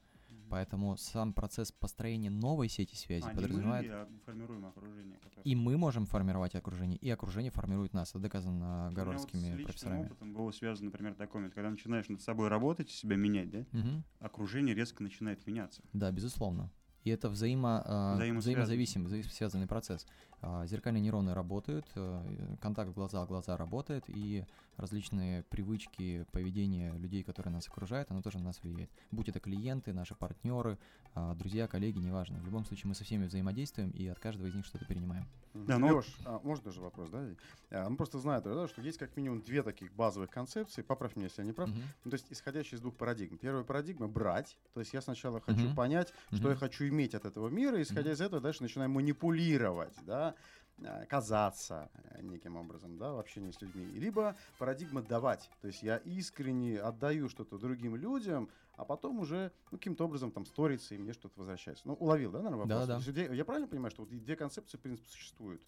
Поэтому 0.51 0.97
сам 0.97 1.33
процесс 1.33 1.73
построения 1.73 2.31
новой 2.31 2.69
сети 2.69 2.95
связи 2.95 3.27
А, 3.27 3.35
подразумевает... 3.35 3.87
мы, 3.87 3.93
а 3.95 4.09
формируем 4.25 4.65
окружение. 4.67 5.19
которое- 5.19 5.43
И 5.45 5.55
мы 5.55 5.77
можем 5.77 6.07
формировать 6.07 6.55
окружение, 6.55 6.99
и 6.99 7.11
окружение 7.11 7.51
формирует 7.51 7.93
нас. 7.95 8.11
Это 8.11 8.21
доказано 8.21 8.91
меня 8.93 9.57
вот 9.57 9.65
профессорами. 9.65 10.07
опытом 10.07 10.33
было 10.35 10.51
связано, 10.53 10.87
например, 10.87 11.15
такой 11.15 11.41
момент, 11.41 11.55
когда 11.55 11.71
начинаешь 11.71 12.09
над 12.09 12.21
собой 12.21 12.49
работать, 12.49 12.91
себя 12.91 13.17
менять, 13.17 13.51
да, 13.51 13.65
Мгм. 13.73 14.05
окружение 14.21 14.75
резко 14.75 15.03
начинает 15.03 15.47
меняться. 15.47 15.83
Да, 15.93 16.11
безусловно. 16.13 16.71
И 17.05 17.11
это 17.11 17.29
взаимо, 17.29 17.85
э, 17.87 18.33
взаимозависимый, 18.39 19.07
взаимосвязанный 19.07 19.67
процесс. 19.69 20.07
А, 20.49 20.65
Зеркальные 20.65 21.01
нейроны 21.03 21.35
работают, 21.35 21.91
э, 21.97 22.57
контакт 22.61 22.93
глаза 22.93 23.25
в 23.25 23.27
глаза 23.27 23.57
работает, 23.57 24.05
и 24.07 24.45
различные 24.77 25.43
привычки, 25.43 26.25
поведение 26.31 26.97
людей, 26.99 27.25
которые 27.25 27.53
нас 27.53 27.67
окружают, 27.67 28.13
оно 28.13 28.23
тоже 28.23 28.39
на 28.39 28.45
нас 28.45 28.63
влияет. 28.63 28.89
Будь 29.11 29.29
это 29.29 29.41
клиенты, 29.41 29.93
наши 29.93 30.15
партнеры, 30.15 30.79
а, 31.15 31.35
друзья, 31.35 31.67
коллеги, 31.67 31.99
неважно. 31.99 32.39
В 32.39 32.45
любом 32.45 32.65
случае 32.65 32.89
мы 32.91 32.95
со 32.95 33.03
всеми 33.03 33.27
взаимодействуем 33.27 33.91
и 33.91 34.07
от 34.07 34.21
каждого 34.21 34.47
из 34.47 34.55
них 34.55 34.65
что-то 34.67 34.85
перенимаем. 34.85 35.27
Да, 35.55 35.79
ну 35.79 35.89
Лёш, 35.89 36.07
а, 36.25 36.39
можно 36.45 36.67
даже 36.67 36.81
вопрос, 36.81 37.11
да? 37.11 37.27
А, 37.71 37.89
ну, 37.89 37.97
просто 37.97 38.19
знаю, 38.21 38.43
да, 38.43 38.69
что 38.69 38.83
есть 38.83 38.99
как 38.99 39.17
минимум 39.17 39.43
две 39.43 39.63
таких 39.63 39.93
базовых 39.95 40.31
концепции. 40.31 40.83
Поправь 40.83 41.17
меня, 41.17 41.25
если 41.27 41.41
я 41.43 41.47
не 41.47 41.53
прав. 41.53 41.71
Мгм. 41.71 41.81
Ну, 42.05 42.11
то 42.11 42.15
есть 42.15 42.31
исходящие 42.31 42.77
из 42.77 42.83
двух 42.83 42.95
парадигм. 42.97 43.39
Первая 43.39 43.65
парадигма— 43.65 44.07
брать. 44.09 44.59
То 44.75 44.81
есть 44.81 44.93
я 44.93 45.01
сначала 45.01 45.41
хочу 45.41 45.67
Мгм. 45.67 45.75
понять, 45.75 46.13
что 46.29 46.43
Мгм. 46.43 46.51
я 46.51 46.57
хочу 46.57 46.87
иметь 46.89 47.15
от 47.15 47.25
этого 47.25 47.49
мира, 47.49 47.79
и 47.79 47.83
исходя 47.83 48.11
Мгм. 48.11 48.13
из 48.13 48.21
этого 48.21 48.41
дальше 48.43 48.63
начинаю 48.63 48.91
манипулировать, 48.91 49.97
да. 50.05 50.36
Э, 50.79 51.07
казаться 51.07 51.91
э, 51.95 52.23
неким 52.23 52.57
образом, 52.57 52.99
да, 52.99 53.13
в 53.13 53.19
общении 53.19 53.51
с 53.51 53.61
людьми, 53.61 53.87
либо 53.87 54.37
парадигма 54.59 55.03
давать. 55.03 55.51
То 55.61 55.69
есть 55.69 55.83
я 55.83 55.97
искренне 55.99 56.79
отдаю 56.79 57.29
что-то 57.29 57.59
другим 57.59 57.97
людям, 57.97 58.49
а 58.77 58.85
потом 58.85 59.21
уже 59.21 59.53
ну, 59.71 59.79
каким-то 59.79 60.05
образом 60.05 60.31
там 60.31 60.45
сторится, 60.45 60.95
и 60.95 60.99
мне 60.99 61.13
что-то 61.13 61.39
возвращается. 61.39 61.87
Ну, 61.87 61.95
уловил, 61.95 62.31
да, 62.31 62.43
наверное, 62.43 62.67
вопрос? 62.67 63.05
То 63.05 63.11
есть, 63.11 63.31
я 63.33 63.45
правильно 63.45 63.69
понимаю, 63.69 63.91
что 63.91 64.03
вот 64.03 64.11
две 64.11 64.37
концепции, 64.37 64.77
в 64.77 64.81
принципе, 64.81 65.09
существуют? 65.09 65.63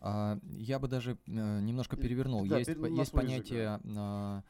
А, 0.00 0.38
я 0.58 0.78
бы 0.78 0.88
даже 0.88 1.12
э, 1.12 1.60
немножко 1.60 1.96
И- 1.96 2.00
перевернул. 2.00 2.44
да, 2.46 2.58
есть 2.58 2.68
есть 2.68 2.80
свой 2.80 2.90
язык, 2.90 3.14
понятие 3.14 3.80
а, 3.96 4.42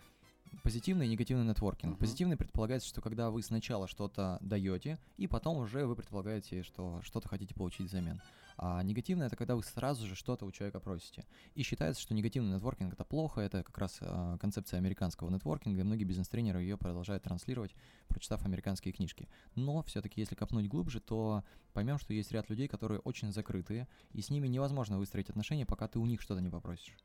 позитивный 0.63 1.07
и 1.07 1.09
негативный 1.11 1.45
нетворкинг. 1.45 1.93
Мгм. 1.93 1.99
Позитивный 1.99 2.37
предполагается, 2.37 2.89
что 2.89 3.01
когда 3.01 3.31
вы 3.31 3.43
сначала 3.43 3.87
что-то 3.87 4.39
даете, 4.41 4.99
и 5.17 5.27
потом 5.27 5.59
уже 5.59 5.87
вы 5.87 5.95
предполагаете, 5.95 6.63
что 6.63 7.01
что-то 7.03 7.29
хотите 7.29 7.55
получить 7.55 7.89
взамен. 7.89 8.21
А 8.57 8.83
негативный 8.83 9.27
это 9.27 9.37
когда 9.37 9.57
вы 9.57 9.63
сразу 9.63 10.07
же 10.07 10.15
что-то 10.15 10.45
у 10.45 10.53
человека 10.53 10.81
просите. 10.81 11.25
И 11.55 11.63
считается, 11.63 12.01
что 12.03 12.15
негативный 12.15 12.55
нетворкинг 12.55 12.93
это 12.93 13.05
плохо, 13.05 13.41
это 13.41 13.63
как 13.63 13.77
раз 13.79 13.99
а, 14.01 14.39
концепция 14.39 14.79
американского 14.79 15.31
нетворкинга, 15.31 15.81
и 15.81 15.85
многие 15.85 16.05
бизнес-тренеры 16.05 16.61
ее 16.63 16.77
продолжают 16.77 17.23
транслировать, 17.23 17.75
прочитав 18.09 18.45
американские 18.45 18.93
книжки. 18.93 19.29
Но 19.55 19.83
все-таки, 19.83 20.21
если 20.21 20.35
копнуть 20.35 20.69
глубже, 20.69 21.01
то 21.01 21.45
поймем, 21.73 21.99
что 21.99 22.15
есть 22.15 22.33
ряд 22.33 22.51
людей, 22.51 22.69
которые 22.69 23.01
очень 23.01 23.33
закрытые, 23.33 23.89
и 24.13 24.21
с 24.21 24.31
ними 24.31 24.49
невозможно 24.49 24.99
выстроить 24.99 25.31
отношения, 25.31 25.67
пока 25.67 25.89
ты 25.89 25.99
у 25.99 26.07
них 26.07 26.21
что-то 26.21 26.41
не 26.41 26.51
попросишь. 26.51 26.97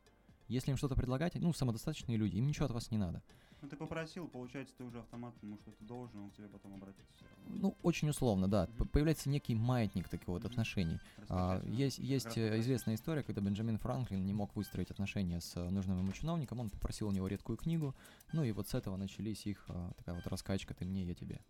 Если 0.48 0.72
им 0.72 0.77
что-то 0.77 0.96
предлагать, 0.96 1.36
ну, 1.36 1.51
самодостаточные 1.54 2.18
люди, 2.18 2.38
им 2.38 2.48
ничего 2.48 2.66
от 2.66 2.72
вас 2.72 2.89
не 2.89 2.98
надо. 2.98 3.22
Ну, 3.62 3.68
ты 3.68 3.76
попросил, 3.76 4.28
получается, 4.28 4.76
ты 4.78 4.84
уже 4.84 5.00
автоматом 5.00 5.40
ему 5.42 5.58
что-то 5.58 5.84
должен, 5.84 6.20
он 6.20 6.30
к 6.30 6.36
тебе 6.36 6.48
потом 6.48 6.76
обратится 6.76 7.12
все 7.16 7.26
равно. 7.26 7.56
Ну, 7.60 7.78
очень 7.82 8.10
условно, 8.10 8.48
да. 8.48 8.68
Мгм. 8.78 8.88
Появляется 8.90 9.30
некий 9.30 9.56
маятник 9.56 10.10
таких 10.10 10.28
вот 10.28 10.44
Мгм. 10.44 10.52
отношений. 10.52 11.00
А, 11.30 11.62
есть 11.66 11.98
есть 11.98 12.38
э, 12.38 12.60
известная 12.60 12.96
история, 12.96 13.24
когда 13.24 13.42
Бенджамин 13.42 13.78
Франклин 13.80 14.24
не 14.26 14.34
мог 14.34 14.56
выстроить 14.56 14.92
отношения 14.92 15.42
с 15.42 15.56
э, 15.56 15.70
нужным 15.70 16.00
ему 16.00 16.12
чиновником, 16.12 16.60
он 16.60 16.70
попросил 16.70 17.08
у 17.08 17.12
него 17.12 17.28
редкую 17.28 17.58
книгу, 17.58 17.96
ну 18.32 18.44
и 18.44 18.52
вот 18.52 18.68
с 18.70 18.76
этого 18.76 18.96
начались 18.96 19.46
их 19.48 19.66
э, 19.70 19.92
такая 19.98 20.16
вот 20.16 20.28
раскачка 20.28 20.74
«ты 20.76 20.86
мне, 20.86 21.04
я 21.04 21.16
тебе». 21.16 21.42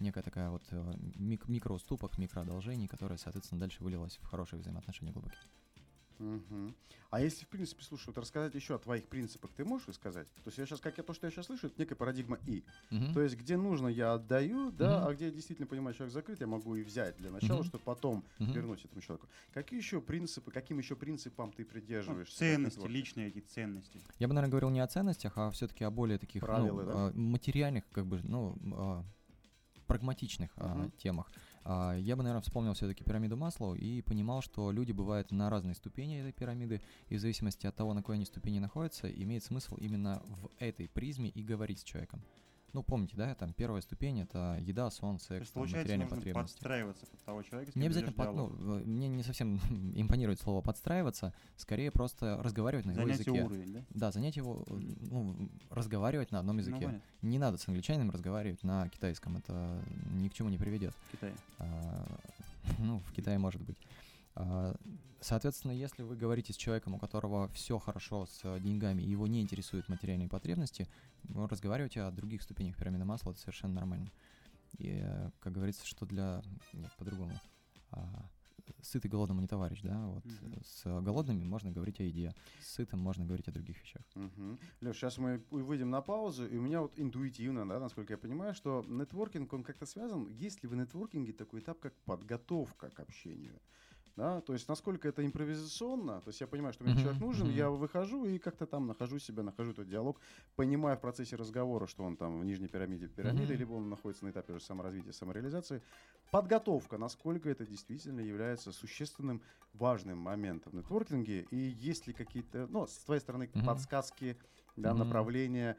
Некая 0.00 0.22
такая 0.22 0.50
вот 0.50 0.62
мик- 1.16 1.48
микроуступок, 1.48 2.18
микроодолжений, 2.18 2.88
которая, 2.88 3.16
соответственно, 3.16 3.60
дальше 3.60 3.82
вылилась 3.82 4.16
в 4.16 4.26
хорошие 4.26 4.58
взаимоотношения 4.58 5.12
глубокие. 5.12 5.38
Мгм. 6.24 6.74
А 7.10 7.20
если, 7.20 7.44
в 7.44 7.48
принципе, 7.48 7.84
слушай, 7.84 8.06
вот 8.06 8.18
рассказать 8.18 8.54
еще 8.54 8.74
о 8.74 8.78
твоих 8.78 9.06
принципах, 9.08 9.52
ты 9.52 9.64
можешь 9.64 9.88
рассказать? 9.88 10.26
То 10.36 10.48
есть 10.48 10.58
я 10.58 10.66
сейчас, 10.66 10.80
как 10.80 10.96
я 10.96 11.04
то, 11.04 11.12
что 11.12 11.26
я 11.26 11.30
сейчас 11.30 11.46
слышу, 11.46 11.66
это 11.66 11.78
некая 11.78 11.94
парадигма 11.96 12.38
И. 12.46 12.64
Мгм. 12.90 13.12
То 13.12 13.20
есть 13.20 13.36
где 13.36 13.56
нужно, 13.56 13.88
я 13.88 14.14
отдаю, 14.14 14.70
да, 14.72 15.00
Мгм. 15.00 15.08
а 15.08 15.14
где 15.14 15.26
я 15.26 15.30
действительно 15.30 15.66
понимаю, 15.66 15.94
человек 15.94 16.12
закрыт, 16.14 16.40
я 16.40 16.46
могу 16.46 16.76
и 16.76 16.82
взять 16.82 17.16
для 17.18 17.30
начала, 17.30 17.58
Мгм. 17.58 17.64
чтобы 17.68 17.84
потом 17.84 18.24
Мгм. 18.38 18.52
вернуть 18.52 18.84
этому 18.84 19.02
человеку. 19.02 19.28
Какие 19.52 19.78
еще 19.78 20.00
принципы, 20.00 20.50
каким 20.50 20.78
еще 20.78 20.96
принципам 20.96 21.52
ты 21.52 21.64
Ну, 21.64 21.70
придерживаешься? 21.70 22.38
ценности, 22.38 22.86
личные 22.86 23.28
эти 23.28 23.40
ценности. 23.40 24.00
Я 24.18 24.26
бы, 24.26 24.34
наверное, 24.34 24.50
говорил 24.50 24.70
не 24.70 24.80
о 24.80 24.86
ценностях, 24.86 25.36
а 25.36 25.50
все-таки 25.50 25.84
о 25.84 25.90
более 25.90 26.18
таких 26.18 26.42
ну, 26.42 26.48
Правила, 26.48 26.84
да? 26.84 26.92
а, 27.08 27.12
материальных, 27.12 27.84
как 27.90 28.06
бы, 28.06 28.20
ну, 28.22 28.56
а, 28.72 29.04
прагматичных 29.86 30.56
Мгм. 30.56 30.90
темах. 30.92 31.30
А, 31.64 31.94
Я 31.96 32.14
бы, 32.16 32.22
наверное, 32.22 32.42
вспомнил 32.42 32.74
все-таки 32.74 33.04
пирамиду 33.04 33.36
Маслоу 33.36 33.74
и 33.74 34.02
понимал, 34.02 34.42
что 34.42 34.70
люди 34.70 34.92
бывают 34.92 35.32
на 35.32 35.48
разной 35.48 35.74
ступени 35.74 36.20
этой 36.20 36.32
пирамиды, 36.32 36.82
и 37.08 37.16
в 37.16 37.20
зависимости 37.20 37.66
от 37.66 37.74
того, 37.74 37.94
на 37.94 38.02
какой 38.02 38.16
они 38.16 38.26
ступени 38.26 38.58
находятся, 38.58 39.08
имеет 39.10 39.44
смысл 39.44 39.76
именно 39.76 40.22
в 40.26 40.50
этой 40.58 40.88
призме 40.88 41.30
и 41.30 41.42
говорить 41.42 41.80
с 41.80 41.84
человеком. 41.84 42.22
Ну, 42.74 42.82
помните, 42.82 43.14
да, 43.16 43.34
там 43.36 43.52
первая 43.52 43.80
ступень 43.80 44.20
это 44.20 44.58
еда, 44.60 44.90
сон, 44.90 45.18
То 45.18 45.24
секс, 45.24 45.40
есть, 45.42 45.52
там, 45.54 45.62
материальные 45.62 45.98
нужно 46.00 46.16
потребности. 46.16 46.54
подстраиваться 46.54 47.06
под 47.06 47.20
того 47.22 47.42
человека, 47.44 47.70
с 47.72 47.76
Не 47.76 47.86
обязательно, 47.86 48.12
под- 48.12 48.34
ну, 48.34 48.48
мне 48.84 49.06
не 49.08 49.22
совсем 49.22 49.58
импонирует 49.94 50.40
слово 50.40 50.60
подстраиваться, 50.60 51.32
скорее 51.56 51.92
просто 51.92 52.36
разговаривать 52.42 52.84
на 52.84 52.90
его 52.90 53.02
Занятие 53.02 53.22
языке. 53.30 53.44
уровень, 53.44 53.72
да? 53.74 53.80
Да, 53.90 54.10
занять 54.10 54.36
его, 54.36 54.64
ну, 54.68 55.48
разговаривать 55.70 56.32
на 56.32 56.40
одном 56.40 56.56
Ну, 56.56 56.60
языке. 56.62 56.86
понятно. 56.86 57.00
не 57.22 57.38
надо 57.38 57.58
с 57.58 57.68
англичанином 57.68 58.10
разговаривать 58.10 58.62
на 58.64 58.88
китайском, 58.88 59.36
это 59.36 59.80
ни 60.12 60.28
к 60.28 60.34
чему 60.34 60.48
не 60.48 60.58
приведет. 60.58 60.92
В 61.08 61.12
Китае. 61.12 61.34
А, 61.60 62.06
ну, 62.78 62.98
в 63.06 63.12
Китае 63.12 63.38
может 63.38 63.62
быть. 63.62 63.78
А, 64.34 64.74
Соответственно, 65.24 65.72
если 65.72 66.02
вы 66.02 66.16
говорите 66.16 66.52
с 66.52 66.56
человеком, 66.56 66.92
у 66.92 66.98
которого 66.98 67.48
все 67.48 67.78
хорошо 67.78 68.26
с 68.26 68.40
э, 68.44 68.60
деньгами, 68.60 69.00
и 69.00 69.08
его 69.08 69.26
не 69.26 69.40
интересуют 69.40 69.88
материальные 69.88 70.28
потребности, 70.28 70.86
вы 71.22 71.48
разговариваете 71.48 72.02
о 72.02 72.10
других 72.10 72.42
ступенях 72.42 72.76
пирамиды 72.76 73.06
масла, 73.06 73.30
это 73.30 73.40
совершенно 73.40 73.72
нормально. 73.72 74.12
И, 74.76 75.00
э, 75.02 75.30
как 75.40 75.54
говорится, 75.54 75.86
что 75.86 76.04
для... 76.04 76.42
Нет, 76.74 76.92
по-другому. 76.98 77.40
А, 77.90 78.28
Сытый 78.82 79.10
голодному 79.10 79.40
не 79.40 79.46
товарищ, 79.46 79.80
да? 79.80 79.98
Вот 80.08 80.26
э, 80.26 80.60
с 80.62 81.00
голодными 81.00 81.42
можно 81.42 81.70
говорить 81.70 82.00
о 82.00 82.02
еде, 82.02 82.34
с 82.60 82.74
сытым 82.74 83.00
можно 83.00 83.24
говорить 83.24 83.48
о 83.48 83.52
других 83.52 83.80
вещах. 83.80 84.02
Леш, 84.82 84.94
сейчас 84.94 85.16
мы 85.16 85.42
выйдем 85.50 85.88
на 85.88 86.02
паузу, 86.02 86.46
и 86.46 86.58
у 86.58 86.60
меня 86.60 86.82
вот 86.82 86.98
интуитивно, 86.98 87.66
да, 87.66 87.80
насколько 87.80 88.12
я 88.12 88.18
понимаю, 88.18 88.52
что 88.52 88.84
нетворкинг, 88.86 89.50
он 89.54 89.64
как-то 89.64 89.86
связан. 89.86 90.28
Есть 90.28 90.62
ли 90.62 90.68
в 90.68 90.74
нетворкинге 90.74 91.32
такой 91.32 91.60
этап, 91.60 91.80
как 91.80 91.94
подготовка 92.04 92.90
к 92.90 93.00
общению? 93.00 93.58
Да, 94.16 94.40
то 94.42 94.52
есть 94.52 94.68
насколько 94.68 95.08
это 95.08 95.26
импровизационно, 95.26 96.20
то 96.20 96.28
есть 96.28 96.40
я 96.40 96.46
понимаю, 96.46 96.72
что 96.72 96.84
мне 96.84 96.94
человек 96.94 97.20
нужен, 97.20 97.50
я 97.50 97.68
выхожу 97.68 98.24
и 98.26 98.38
как-то 98.38 98.64
там 98.64 98.86
нахожу 98.86 99.18
себя, 99.18 99.42
нахожу 99.42 99.72
этот 99.72 99.88
диалог, 99.88 100.20
понимаю 100.54 100.96
в 100.96 101.00
процессе 101.00 101.34
разговора, 101.34 101.88
что 101.88 102.04
он 102.04 102.16
там 102.16 102.38
в 102.38 102.44
нижней 102.44 102.68
пирамиде 102.68 103.08
пирамиды, 103.08 103.54
либо 103.54 103.72
он 103.72 103.88
находится 103.88 104.24
на 104.24 104.30
этапе 104.30 104.52
уже 104.52 104.64
саморазвития, 104.64 105.12
самореализации. 105.12 105.82
Подготовка, 106.30 106.96
насколько 106.96 107.50
это 107.50 107.66
действительно 107.66 108.20
является 108.20 108.70
существенным, 108.70 109.42
важным 109.72 110.18
моментом 110.18 110.72
в 110.72 110.76
нетворкинге, 110.76 111.48
и 111.50 111.56
есть 111.56 112.06
ли 112.06 112.12
какие-то, 112.12 112.68
ну, 112.68 112.86
с 112.86 112.98
твоей 112.98 113.20
стороны, 113.20 113.48
подсказки, 113.66 114.36
да, 114.76 114.94
направления, 114.94 115.76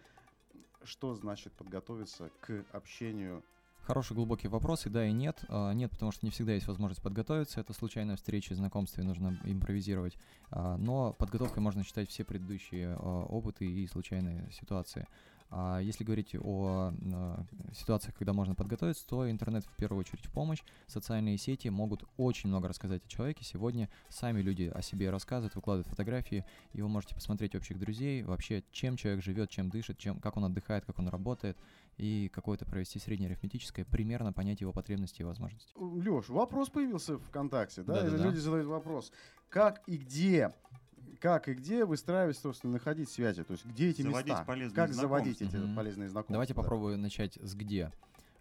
что 0.83 1.15
значит 1.15 1.53
подготовиться 1.53 2.31
к 2.41 2.65
общению 2.73 3.43
Хороший 3.85 4.15
глубокий 4.15 4.47
вопрос, 4.47 4.87
и 4.87 4.89
да, 4.89 5.05
и 5.05 5.11
нет. 5.11 5.43
А, 5.47 5.71
Нет, 5.71 5.91
потому 5.91 6.11
что 6.11 6.25
не 6.25 6.31
всегда 6.31 6.53
есть 6.53 6.67
возможность 6.67 7.03
подготовиться. 7.03 7.61
Это 7.61 7.71
случайная 7.73 8.15
встреча, 8.15 8.55
знакомство, 8.55 9.01
и 9.01 9.03
нужно 9.03 9.39
импровизировать. 9.43 10.17
А, 10.49 10.75
Но 10.77 11.13
подготовкой 11.13 11.61
можно 11.61 11.83
считать 11.83 12.09
все 12.09 12.23
предыдущие 12.23 12.95
а, 12.95 13.25
опыты 13.25 13.67
и 13.67 13.85
случайные 13.85 14.49
ситуации. 14.51 15.07
А 15.49 15.79
если 15.79 16.03
говорить 16.03 16.35
о 16.35 16.91
а, 17.13 17.45
ситуациях, 17.73 18.15
когда 18.15 18.33
можно 18.33 18.55
подготовиться, 18.55 19.07
то 19.07 19.29
интернет 19.29 19.63
в 19.65 19.75
первую 19.75 19.99
очередь 20.01 20.25
в 20.25 20.31
помощь. 20.31 20.61
Социальные 20.87 21.37
сети 21.37 21.69
могут 21.69 22.03
очень 22.17 22.49
много 22.49 22.67
рассказать 22.67 23.05
о 23.05 23.07
человеке. 23.07 23.43
Сегодня 23.43 23.89
сами 24.09 24.41
люди 24.41 24.71
о 24.73 24.81
себе 24.81 25.09
рассказывают, 25.09 25.55
выкладывают 25.55 25.87
фотографии, 25.87 26.45
и 26.73 26.81
вы 26.81 26.89
можете 26.89 27.15
посмотреть 27.15 27.55
общих 27.55 27.79
друзей, 27.79 28.23
вообще, 28.23 28.63
чем 28.71 28.97
человек 28.97 29.23
живет, 29.23 29.49
чем 29.49 29.69
дышит, 29.69 29.97
чем, 29.97 30.19
как 30.19 30.35
он 30.37 30.45
отдыхает, 30.45 30.85
как 30.85 30.99
он 30.99 31.07
работает, 31.07 31.57
и 31.97 32.29
какое-то 32.33 32.65
провести 32.65 32.99
среднеарифметическое, 32.99 33.85
примерно 33.85 34.33
понять 34.33 34.61
его 34.61 34.73
потребности 34.73 35.21
и 35.21 35.23
возможности. 35.23 35.71
Леш, 35.75 36.27
вопрос 36.29 36.69
появился 36.69 37.17
ВКонтакте, 37.17 37.83
да? 37.83 37.93
Да-да-да. 37.93 38.15
Или 38.17 38.23
люди 38.23 38.37
задают 38.37 38.67
вопрос, 38.67 39.11
как 39.49 39.81
и 39.87 39.97
где, 39.97 40.53
как 41.19 41.47
и 41.47 41.53
где 41.53 41.85
выстраивать, 41.85 42.37
собственно, 42.37 42.73
находить 42.73 43.09
связи, 43.09 43.43
то 43.43 43.53
есть 43.53 43.65
где 43.65 43.89
эти 43.89 44.01
Заводить 44.01 44.29
места, 44.29 44.45
полезные 44.45 44.75
как 44.75 44.93
заводить 44.93 45.41
эти. 45.41 45.55
Мгм. 45.55 45.75
полезные 45.75 46.09
знакомства. 46.09 46.33
Давайте 46.33 46.53
да. 46.53 46.61
попробую 46.61 46.97
начать 46.97 47.35
с 47.41 47.55
где. 47.55 47.91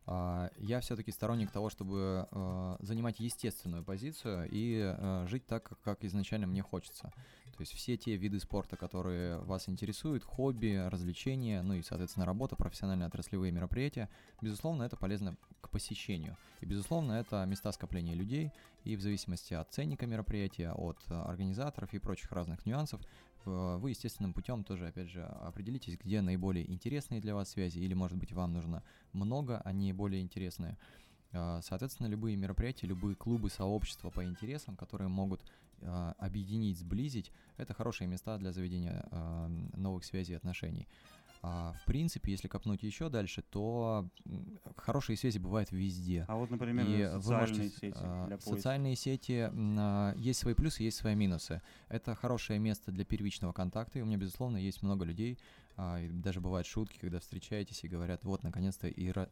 А, 0.06 0.50
Я 0.58 0.80
все-таки 0.80 1.10
сторонник 1.10 1.50
того, 1.50 1.70
чтобы 1.70 2.28
э, 2.30 2.76
занимать 2.80 3.20
естественную 3.20 3.82
позицию 3.84 4.48
и 4.50 4.94
э, 4.96 5.26
жить 5.28 5.46
так, 5.46 5.72
как 5.82 6.04
изначально 6.04 6.46
мне 6.46 6.62
хочется. 6.62 7.12
То 7.56 7.62
есть 7.62 7.72
все 7.72 7.96
те 7.96 8.16
виды 8.16 8.40
спорта, 8.40 8.76
которые 8.76 9.38
вас 9.40 9.68
интересуют, 9.68 10.24
хобби, 10.24 10.86
развлечения, 10.88 11.62
ну 11.62 11.74
и, 11.74 11.82
соответственно, 11.82 12.26
работа, 12.26 12.56
профессиональные 12.56 13.06
отраслевые 13.06 13.52
мероприятия, 13.52 14.08
безусловно, 14.40 14.82
это 14.82 14.96
полезно 14.96 15.36
к 15.60 15.70
посещению. 15.70 16.36
И, 16.60 16.66
безусловно, 16.66 17.12
это 17.12 17.44
места 17.44 17.70
скопления 17.72 18.14
людей, 18.14 18.50
и 18.84 18.96
в 18.96 19.00
зависимости 19.00 19.54
от 19.54 19.72
ценника 19.72 20.06
мероприятия, 20.06 20.72
от 20.72 20.98
э, 21.08 21.14
организаторов 21.14 21.94
и 21.94 21.98
прочих 21.98 22.32
разных 22.32 22.66
нюансов, 22.66 23.00
вы 23.46 23.90
естественным 23.90 24.32
путем 24.32 24.64
тоже, 24.64 24.88
опять 24.88 25.10
же, 25.10 25.22
определитесь, 25.22 25.98
где 25.98 26.22
наиболее 26.22 26.70
интересные 26.70 27.20
для 27.20 27.34
вас 27.34 27.50
связи, 27.50 27.78
или, 27.78 27.92
может 27.92 28.16
быть, 28.16 28.32
вам 28.32 28.54
нужно 28.54 28.82
много, 29.12 29.60
а 29.64 29.72
не 29.72 29.92
более 29.92 30.22
интересные. 30.22 30.78
Э, 31.32 31.60
Соответственно, 31.62 32.06
любые 32.06 32.36
мероприятия, 32.36 32.86
любые 32.86 33.16
клубы, 33.16 33.50
сообщества 33.50 34.10
по 34.10 34.24
интересам, 34.24 34.76
которые 34.76 35.08
могут 35.08 35.42
объединить, 36.18 36.78
сблизить, 36.78 37.32
это 37.56 37.74
хорошие 37.74 38.08
места 38.08 38.38
для 38.38 38.52
заведения 38.52 39.06
э, 39.10 39.48
новых 39.76 40.04
связей 40.04 40.32
и 40.32 40.36
отношений. 40.36 40.88
А, 41.46 41.74
в 41.74 41.84
принципе, 41.84 42.32
если 42.32 42.48
копнуть 42.48 42.82
еще 42.82 43.10
дальше, 43.10 43.42
то 43.42 44.08
хорошие 44.78 45.18
связи 45.18 45.38
бывают 45.38 45.72
везде. 45.72 46.24
А 46.26 46.36
вот, 46.36 46.50
например, 46.50 46.86
И 46.86 47.06
социальные 47.20 47.58
можете, 47.58 47.76
сети 47.76 47.92
а, 47.94 48.26
для 48.26 48.38
поиска. 48.38 48.56
социальные 48.56 48.96
сети, 48.96 49.50
а, 49.52 50.14
есть 50.16 50.40
свои 50.40 50.54
плюсы, 50.54 50.84
есть 50.84 50.96
свои 50.96 51.14
минусы. 51.14 51.60
Это 51.88 52.14
хорошее 52.14 52.58
место 52.58 52.92
для 52.92 53.04
первичного 53.04 53.52
контакта, 53.52 53.98
и 53.98 54.02
у 54.02 54.06
меня, 54.06 54.16
безусловно, 54.16 54.56
есть 54.56 54.82
много 54.82 55.04
людей, 55.04 55.38
А, 55.76 55.98
даже 56.08 56.40
бывают 56.40 56.68
шутки, 56.68 56.98
когда 56.98 57.18
встречаетесь 57.18 57.82
и 57.82 57.88
говорят, 57.88 58.24
вот, 58.24 58.44
наконец-то 58.44 58.86
и 58.86 59.08
ра- 59.08 59.28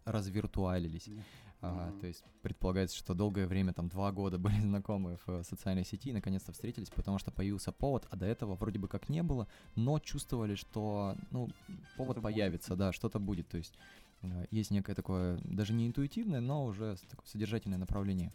развиртуалились. 1.62 1.96
А, 1.96 2.00
то 2.00 2.06
есть 2.06 2.24
предполагается, 2.42 2.96
что 2.96 3.14
долгое 3.14 3.46
время, 3.46 3.72
там 3.72 3.88
два 3.88 4.12
года 4.12 4.38
были 4.38 4.60
знакомы 4.60 5.18
в 5.26 5.28
э, 5.28 5.42
социальной 5.44 5.84
сети 5.84 6.10
и 6.10 6.12
наконец-то 6.12 6.52
встретились, 6.52 6.90
потому 6.90 7.18
что 7.18 7.30
появился 7.30 7.72
повод, 7.72 8.06
а 8.10 8.16
до 8.16 8.26
этого 8.26 8.54
вроде 8.54 8.78
бы 8.78 8.88
как 8.88 9.08
не 9.08 9.22
было, 9.22 9.46
но 9.74 9.98
чувствовали, 9.98 10.54
что 10.54 11.16
ну, 11.30 11.48
повод 11.96 12.16
будет. 12.16 12.24
появится, 12.24 12.76
да, 12.76 12.92
что-то 12.92 13.18
будет. 13.18 13.48
То 13.48 13.58
есть 13.58 13.74
э, 14.22 14.46
есть 14.50 14.70
некое 14.70 14.94
такое, 14.94 15.38
даже 15.44 15.72
не 15.72 15.86
интуитивное, 15.86 16.40
но 16.40 16.64
уже 16.64 16.96
такое 17.08 17.26
содержательное 17.26 17.78
направление. 17.78 18.32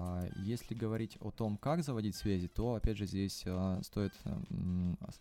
А, 0.00 0.28
Если 0.36 0.74
говорить 0.74 1.16
о 1.20 1.30
том, 1.30 1.56
как 1.56 1.82
заводить 1.82 2.14
связи, 2.14 2.46
то, 2.46 2.74
опять 2.74 2.96
же, 2.96 3.06
здесь 3.06 3.42
а, 3.46 3.80
стоит 3.82 4.12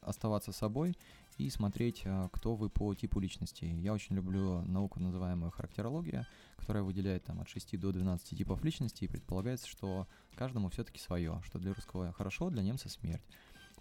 оставаться 0.01 0.51
собой 0.51 0.95
и 1.37 1.49
смотреть, 1.49 2.03
а, 2.05 2.29
кто 2.29 2.53
вы 2.55 2.69
по 2.69 2.93
типу 2.93 3.19
личности. 3.19 3.65
Я 3.65 3.93
очень 3.93 4.15
люблю 4.15 4.61
науку, 4.61 4.99
называемую 4.99 5.51
характерология, 5.51 6.27
которая 6.57 6.83
выделяет 6.83 7.23
там 7.23 7.41
от 7.41 7.49
6 7.49 7.79
до 7.79 7.91
12 7.91 8.37
типов 8.37 8.63
личности, 8.63 9.05
и 9.05 9.07
предполагается, 9.07 9.67
что 9.67 10.07
каждому 10.35 10.69
все-таки 10.69 10.99
свое, 10.99 11.41
что 11.43 11.57
для 11.57 11.73
русского 11.73 12.13
хорошо, 12.13 12.51
для 12.51 12.61
немца 12.61 12.87
смерть. 12.87 13.25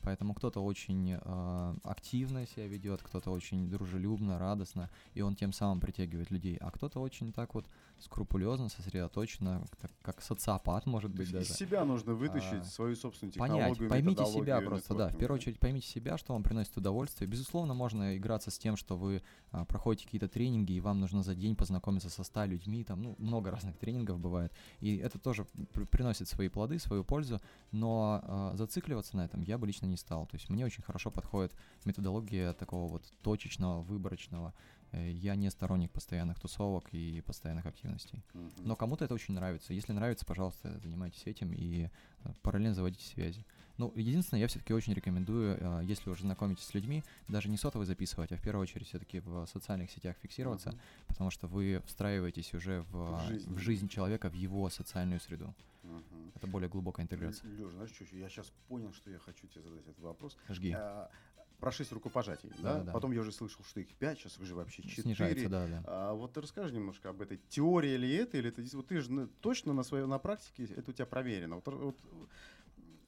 Поэтому 0.01 0.35
кто-то 0.35 0.61
очень 0.61 1.19
э, 1.21 1.75
активно 1.83 2.47
себя 2.47 2.67
ведет, 2.67 3.03
кто-то 3.03 3.31
очень 3.31 3.69
дружелюбно, 3.69 4.39
радостно, 4.39 4.91
и 5.15 5.21
он 5.23 5.35
тем 5.35 5.53
самым 5.53 5.81
притягивает 5.81 6.31
людей, 6.31 6.57
а 6.61 6.71
кто-то 6.71 7.01
очень 7.01 7.33
так 7.33 7.55
вот 7.55 7.67
скрупулезно, 7.99 8.69
сосредоточенно, 8.69 9.65
так, 9.81 9.91
как 10.03 10.21
социопат, 10.21 10.87
может 10.87 11.11
быть, 11.11 11.31
есть 11.31 11.33
из 11.33 11.49
даже. 11.49 11.59
себя 11.59 11.85
нужно 11.85 12.15
вытащить 12.15 12.61
А, 12.61 12.65
свою 12.65 12.95
собственную 12.95 13.33
Понять, 13.35 13.57
технологию, 13.57 13.89
поймите 13.89 14.27
себя 14.27 14.61
просто, 14.61 14.95
да. 14.95 15.09
В 15.09 15.17
первую 15.17 15.39
очередь 15.39 15.59
поймите 15.59 15.87
себя, 15.89 16.19
что 16.19 16.35
вам 16.35 16.43
приносит 16.43 16.77
удовольствие. 16.77 17.29
Безусловно, 17.29 17.75
можно 17.75 18.17
играться 18.17 18.51
с 18.51 18.59
тем, 18.59 18.77
что 18.77 18.97
вы 18.97 19.23
а, 19.51 19.65
проходите 19.65 20.05
какие-то 20.05 20.29
тренинги, 20.29 20.73
и 20.73 20.81
вам 20.81 21.01
нужно 21.01 21.23
за 21.23 21.35
день 21.35 21.57
познакомиться 21.57 22.11
со 22.11 22.23
100 22.23 22.45
людьми, 22.45 22.85
там, 22.85 23.03
ну, 23.03 23.17
много 23.19 23.51
разных 23.51 23.77
тренингов 23.79 24.21
бывает. 24.21 24.53
И 24.81 24.97
это 24.99 25.19
тоже 25.19 25.47
при- 25.73 25.85
приносит 25.85 26.29
свои 26.29 26.49
плоды, 26.49 26.79
свою 26.79 27.03
пользу, 27.03 27.41
но 27.73 28.21
а, 28.23 28.53
зацикливаться 28.57 29.17
на 29.17 29.25
этом 29.25 29.41
я 29.43 29.57
бы 29.57 29.67
лично 29.67 29.86
не 29.87 29.97
стал. 29.97 30.27
То 30.27 30.37
есть 30.37 30.49
мне 30.51 30.65
очень 30.65 30.83
хорошо 30.83 31.11
подходит 31.11 31.55
методология 31.85 32.53
такого 32.53 32.89
вот 32.89 33.03
точечного, 33.23 33.83
выборочного. 33.83 34.53
Э, 34.93 35.11
Я 35.11 35.35
не 35.37 35.51
сторонник 35.51 35.91
постоянных 35.91 36.39
тусовок 36.41 36.89
и 36.93 37.23
постоянных 37.27 37.67
активностей. 37.67 38.23
Но 38.59 38.77
кому-то 38.77 39.05
это 39.05 39.15
очень 39.15 39.35
нравится. 39.35 39.73
Если 39.75 39.93
нравится, 39.93 40.25
пожалуйста, 40.27 40.79
занимайтесь 40.81 41.23
этим 41.27 41.53
и 41.53 41.89
э, 42.25 42.33
параллельно 42.43 42.75
заводите 42.75 43.05
связи. 43.07 43.45
Ну, 43.79 43.93
единственное, 43.95 44.41
я 44.41 44.47
все-таки 44.47 44.73
очень 44.73 44.95
рекомендую, 44.95 45.59
э, 45.61 45.81
если 45.85 46.09
уже 46.09 46.23
знакомитесь 46.23 46.65
с 46.65 46.73
людьми, 46.75 47.05
даже 47.29 47.49
не 47.51 47.59
сотовый 47.59 47.87
записывать, 47.87 48.33
а 48.33 48.37
в 48.37 48.41
первую 48.43 48.63
очередь 48.63 48.87
все-таки 48.87 49.21
в 49.21 49.47
социальных 49.47 49.91
сетях 49.91 50.17
фиксироваться, 50.23 50.75
потому 51.07 51.31
что 51.31 51.47
вы 51.47 51.83
встраиваетесь 51.87 52.55
уже 52.55 52.81
в, 52.91 53.21
В 53.21 53.29
жизнь. 53.29 53.55
в 53.55 53.59
жизнь 53.59 53.89
человека, 53.89 54.31
в 54.31 54.35
его 54.35 54.71
социальную 54.71 55.21
среду. 55.21 55.55
Мгм. 55.87 56.33
Это 56.35 56.47
более 56.47 56.69
глубокая 56.69 57.05
интеграция. 57.05 57.51
Лёш, 57.51 57.73
знаешь, 57.73 57.91
что 57.95 58.05
я 58.17 58.29
сейчас 58.29 58.53
понял, 58.69 58.93
что 58.93 59.11
я 59.11 59.19
хочу 59.19 59.47
тебе 59.47 59.63
задать 59.63 59.87
этот 59.87 59.99
вопрос. 60.01 60.37
Жги. 60.49 60.73
А, 60.73 61.11
Про 61.59 61.71
шесть 61.73 61.91
рукопожатий, 61.93 62.51
да? 62.51 62.57
Да-да-да. 62.75 62.93
Потом 62.93 63.13
я 63.13 63.21
уже 63.23 63.33
слышал, 63.33 63.65
что 63.65 63.81
их 63.81 63.89
пять, 63.95 64.19
сейчас 64.19 64.39
уже 64.39 64.55
вообще 64.55 64.83
четыре. 64.83 65.03
Снижается, 65.03 65.49
да, 65.49 65.67
да. 65.67 65.83
А 65.87 66.13
вот 66.13 66.35
ты 66.35 66.43
расскажи 66.43 66.75
немножко 66.75 67.09
об 67.09 67.23
этой 67.23 67.39
теории 67.49 67.97
ли 67.97 68.13
это, 68.15 68.37
или 68.37 68.51
это 68.51 68.63
вот 68.77 68.89
ты 68.89 69.01
же 69.01 69.11
на- 69.11 69.27
точно 69.41 69.73
на 69.73 69.83
своей 69.83 70.05
на 70.05 70.19
практике 70.19 70.67
это 70.77 70.91
у 70.91 70.93
тебя 70.95 71.07
проверено. 71.07 71.55
Вот, 71.57 71.67
вот 71.69 71.97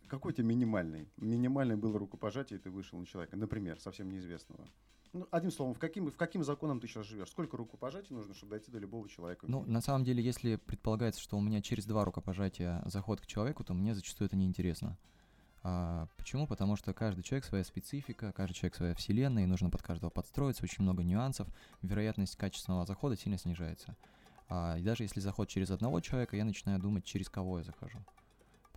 какой 0.09 0.33
у 0.33 0.35
тебя 0.35 0.47
минимальный? 0.47 1.09
Минимальный 1.17 1.77
было 1.77 1.99
рукопожатие, 1.99 2.59
и 2.59 2.63
ты 2.63 2.71
вышел 2.71 2.99
на 2.99 3.07
человека, 3.07 3.37
например, 3.37 3.81
совсем 3.81 4.11
неизвестного. 4.11 4.67
Ну, 5.13 5.27
одним 5.31 5.51
словом, 5.51 5.75
в 5.75 5.79
каким, 5.79 6.11
в 6.11 6.17
каким 6.17 6.45
законом 6.45 6.81
ты 6.81 6.87
сейчас 6.87 7.07
живешь? 7.07 7.31
Сколько 7.31 7.57
рукопожатий 7.57 8.15
нужно, 8.15 8.35
чтобы 8.35 8.51
дойти 8.51 8.71
до 8.71 8.79
любого 8.79 9.09
человека? 9.09 9.47
Ну, 9.49 9.65
на 9.65 9.81
самом 9.81 10.05
деле, 10.05 10.23
если 10.23 10.57
предполагается, 10.57 11.21
что 11.21 11.39
у 11.39 11.41
меня 11.41 11.63
через 11.63 11.87
два 11.87 12.05
рукопожатия 12.05 12.83
заход 12.87 13.21
к 13.21 13.27
человеку, 13.27 13.65
то 13.65 13.73
мне 13.73 13.95
зачастую 13.95 14.27
это 14.27 14.37
неинтересно. 14.37 14.99
А, 15.63 16.07
почему? 16.17 16.47
Потому 16.47 16.77
что 16.77 16.93
каждый 16.93 17.23
человек 17.23 17.45
своя 17.45 17.65
специфика, 17.65 18.33
каждый 18.33 18.55
человек 18.55 18.75
своя 18.75 18.95
вселенная, 18.95 19.45
и 19.45 19.47
нужно 19.47 19.71
под 19.71 19.83
каждого 19.83 20.11
подстроиться, 20.11 20.65
очень 20.65 20.83
много 20.83 21.03
нюансов, 21.03 21.49
вероятность 21.83 22.37
качественного 22.37 22.85
захода 22.85 23.17
сильно 23.17 23.39
снижается. 23.39 23.97
А, 24.49 24.77
и 24.79 24.83
даже 24.83 25.05
если 25.05 25.21
заход 25.21 25.49
через 25.49 25.71
одного 25.71 26.01
человека, 26.01 26.37
я 26.37 26.45
начинаю 26.45 26.79
думать, 26.79 27.05
через 27.05 27.29
кого 27.29 27.59
я 27.59 27.65
захожу. 27.65 27.99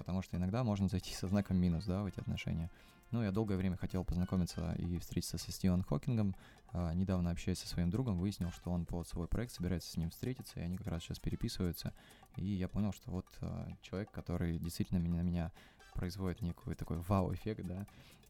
Потому 0.02 0.24
что 0.24 0.36
иногда 0.36 0.64
можно 0.64 0.88
зайти 0.88 1.14
со 1.14 1.28
знаком 1.28 1.58
минус, 1.58 1.86
да, 1.86 2.02
в 2.02 2.08
эти 2.08 2.20
отношения. 2.20 2.72
Ну, 3.12 3.22
я 3.22 3.32
долгое 3.32 3.56
время 3.56 3.78
хотел 3.78 4.04
познакомиться 4.04 4.74
и 4.80 4.98
встретиться 4.98 5.38
со 5.38 5.52
Стивеном 5.52 5.84
Хокингом. 5.84 6.36
А, 6.74 6.92
недавно 6.96 7.30
общаясь 7.30 7.60
со 7.60 7.68
своим 7.68 7.92
другом, 7.92 8.18
выяснил, 8.18 8.50
что 8.52 8.72
он 8.72 8.86
под 8.86 9.08
свой 9.08 9.28
проект 9.28 9.54
собирается 9.54 9.92
с 9.92 9.98
ним 9.98 10.10
встретиться, 10.10 10.60
и 10.60 10.64
они 10.64 10.76
как 10.76 10.88
раз 10.88 11.04
сейчас 11.04 11.20
переписываются. 11.20 11.94
И 12.36 12.46
я 12.46 12.68
понял, 12.68 12.94
что 12.94 13.12
вот 13.12 13.28
а, 13.42 13.68
человек, 13.84 14.10
который 14.10 14.58
действительно 14.58 14.98
меня, 14.98 15.18
на 15.18 15.22
меня 15.22 15.52
производит 15.94 16.42
некий 16.42 16.74
такой 16.74 16.98
вау-эффект, 16.98 17.64
да, 17.68 17.86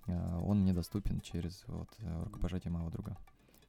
а, 0.07 0.41
он 0.41 0.59
мне 0.59 0.73
доступен 0.73 1.21
через 1.21 1.63
вот 1.67 1.89
а, 1.99 2.25
рукопожатие 2.25 2.71
моего 2.71 2.89
друга. 2.89 3.15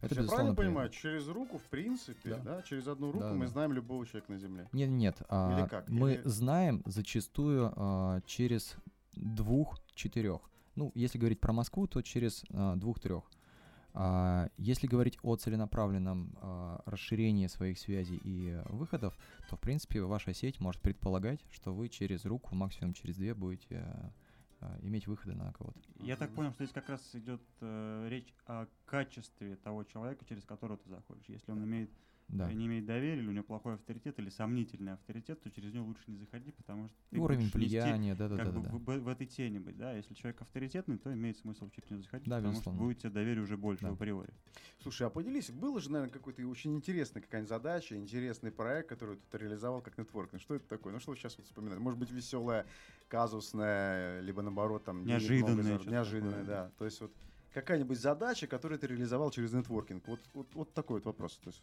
Это, 0.02 0.14
я 0.20 0.26
правильно 0.28 0.54
приятно. 0.54 0.54
понимаю, 0.56 0.90
через 0.90 1.28
руку, 1.28 1.58
в 1.58 1.62
принципе, 1.64 2.30
да, 2.30 2.38
Да. 2.56 2.62
через 2.62 2.86
одну 2.88 3.12
руку 3.12 3.24
Да, 3.24 3.32
мы 3.34 3.46
да. 3.46 3.50
знаем 3.52 3.72
любого 3.72 4.04
человека 4.06 4.32
на 4.32 4.38
Земле. 4.38 4.68
Нет, 4.72 4.90
нет. 4.90 5.22
а, 5.28 5.58
Или 5.58 5.68
как? 5.68 5.88
Мы 5.88 6.14
Или- 6.14 6.22
знаем 6.28 6.82
зачастую 6.86 7.72
а, 7.76 8.20
через 8.26 8.76
двух-четырех. 9.14 10.40
Ну, 10.74 10.90
если 10.94 11.18
говорить 11.18 11.40
про 11.40 11.52
Москву, 11.52 11.86
то 11.86 12.02
через 12.02 12.44
а, 12.50 12.76
двух-трех. 12.76 13.24
А, 13.94 14.48
если 14.56 14.86
говорить 14.86 15.18
о 15.22 15.36
целенаправленном 15.36 16.34
а, 16.40 16.82
расширении 16.86 17.46
своих 17.46 17.78
связей 17.78 18.20
и 18.24 18.58
выходов, 18.70 19.16
то, 19.50 19.56
в 19.56 19.60
принципе, 19.60 20.00
ваша 20.02 20.32
сеть 20.32 20.60
может 20.60 20.80
предполагать, 20.80 21.40
что 21.50 21.74
вы 21.74 21.88
через 21.88 22.24
руку, 22.24 22.54
максимум 22.54 22.94
через 22.94 23.16
две, 23.16 23.34
будете 23.34 23.76
а, 23.86 24.10
иметь 24.82 25.06
выходы 25.06 25.34
на 25.34 25.52
кого-то. 25.52 25.80
Я 25.96 26.16
так 26.16 26.34
понял, 26.34 26.52
что 26.52 26.64
здесь 26.64 26.74
как 26.74 26.88
раз 26.88 27.14
идет 27.14 27.42
э, 27.60 28.06
речь 28.08 28.34
о 28.46 28.66
качестве 28.84 29.56
того 29.56 29.84
человека, 29.84 30.24
через 30.24 30.44
которого 30.44 30.78
ты 30.78 30.88
заходишь. 30.88 31.26
Если 31.28 31.50
он 31.50 31.64
имеет, 31.64 31.90
Да. 32.28 32.50
не 32.52 32.66
имеет 32.66 32.86
доверия, 32.86 33.20
или 33.20 33.28
у 33.28 33.32
него 33.32 33.44
плохой 33.44 33.74
авторитет, 33.74 34.18
или 34.18 34.30
сомнительный 34.30 34.94
авторитет, 34.94 35.42
то 35.42 35.50
через 35.50 35.74
него 35.74 35.84
лучше 35.86 36.02
не 36.06 36.16
заходить, 36.16 36.54
потому 36.54 36.88
что 36.88 36.96
ты 37.10 37.18
Уровень 37.20 37.50
влияния, 37.52 38.14
да, 38.14 38.28
да, 38.28 38.36
как 38.38 38.46
да, 38.46 38.52
бы 38.52 38.62
да. 38.62 38.70
в, 38.70 38.78
в- 38.78 39.02
в 39.04 39.08
этой 39.08 39.26
тени 39.26 39.58
быть, 39.58 39.76
да. 39.76 39.92
Если 39.92 40.14
человек 40.14 40.40
авторитетный, 40.40 40.96
то 40.96 41.12
имеет 41.12 41.36
смысл 41.36 41.68
через 41.70 41.90
него 41.90 42.00
заходить, 42.02 42.28
Да, 42.28 42.36
потому 42.36 42.52
безусловно. 42.54 42.78
что 42.78 42.84
будет 42.86 42.98
тебе 43.00 43.10
доверие 43.10 43.42
уже 43.42 43.56
больше 43.58 43.84
Да. 43.84 43.90
априори. 43.90 44.32
Слушай, 44.80 45.06
а 45.06 45.10
поделись, 45.10 45.50
было 45.50 45.78
же, 45.80 45.90
наверное, 45.90 46.12
какой-то 46.12 46.42
очень 46.46 46.74
интересная 46.74 47.22
какая-нибудь 47.22 47.50
задача, 47.50 47.96
интересный 47.96 48.50
проект, 48.50 48.88
который 48.88 49.18
ты 49.30 49.36
реализовал 49.38 49.82
как 49.82 49.98
нетворкинг. 49.98 50.40
Что 50.40 50.54
это 50.54 50.66
такое? 50.66 50.92
Ну 50.94 51.00
что 51.00 51.10
вы 51.10 51.18
сейчас 51.18 51.36
вот 51.36 51.46
вспоминаете? 51.46 51.82
Может 51.82 51.98
быть, 52.00 52.10
веселая, 52.10 52.64
казусная, 53.08 54.20
либо 54.20 54.42
наоборот, 54.42 54.84
там... 54.84 55.00
не- 55.04 55.12
Неожиданная 55.12 55.74
много 55.74 55.90
Неожиданная, 55.90 56.30
такое, 56.32 56.46
да. 56.46 56.70
То 56.78 56.84
есть 56.86 57.00
вот 57.00 57.12
какая-нибудь 57.52 57.98
задача, 58.00 58.46
которую 58.46 58.78
ты 58.78 58.86
реализовал 58.86 59.30
через 59.30 59.52
нетворкинг. 59.52 60.06
Вот, 60.08 60.20
вот, 60.32 60.54
вот 60.54 60.72
такой 60.72 60.96
вот 61.00 61.04
вопрос. 61.06 61.36
То 61.44 61.50
есть 61.50 61.62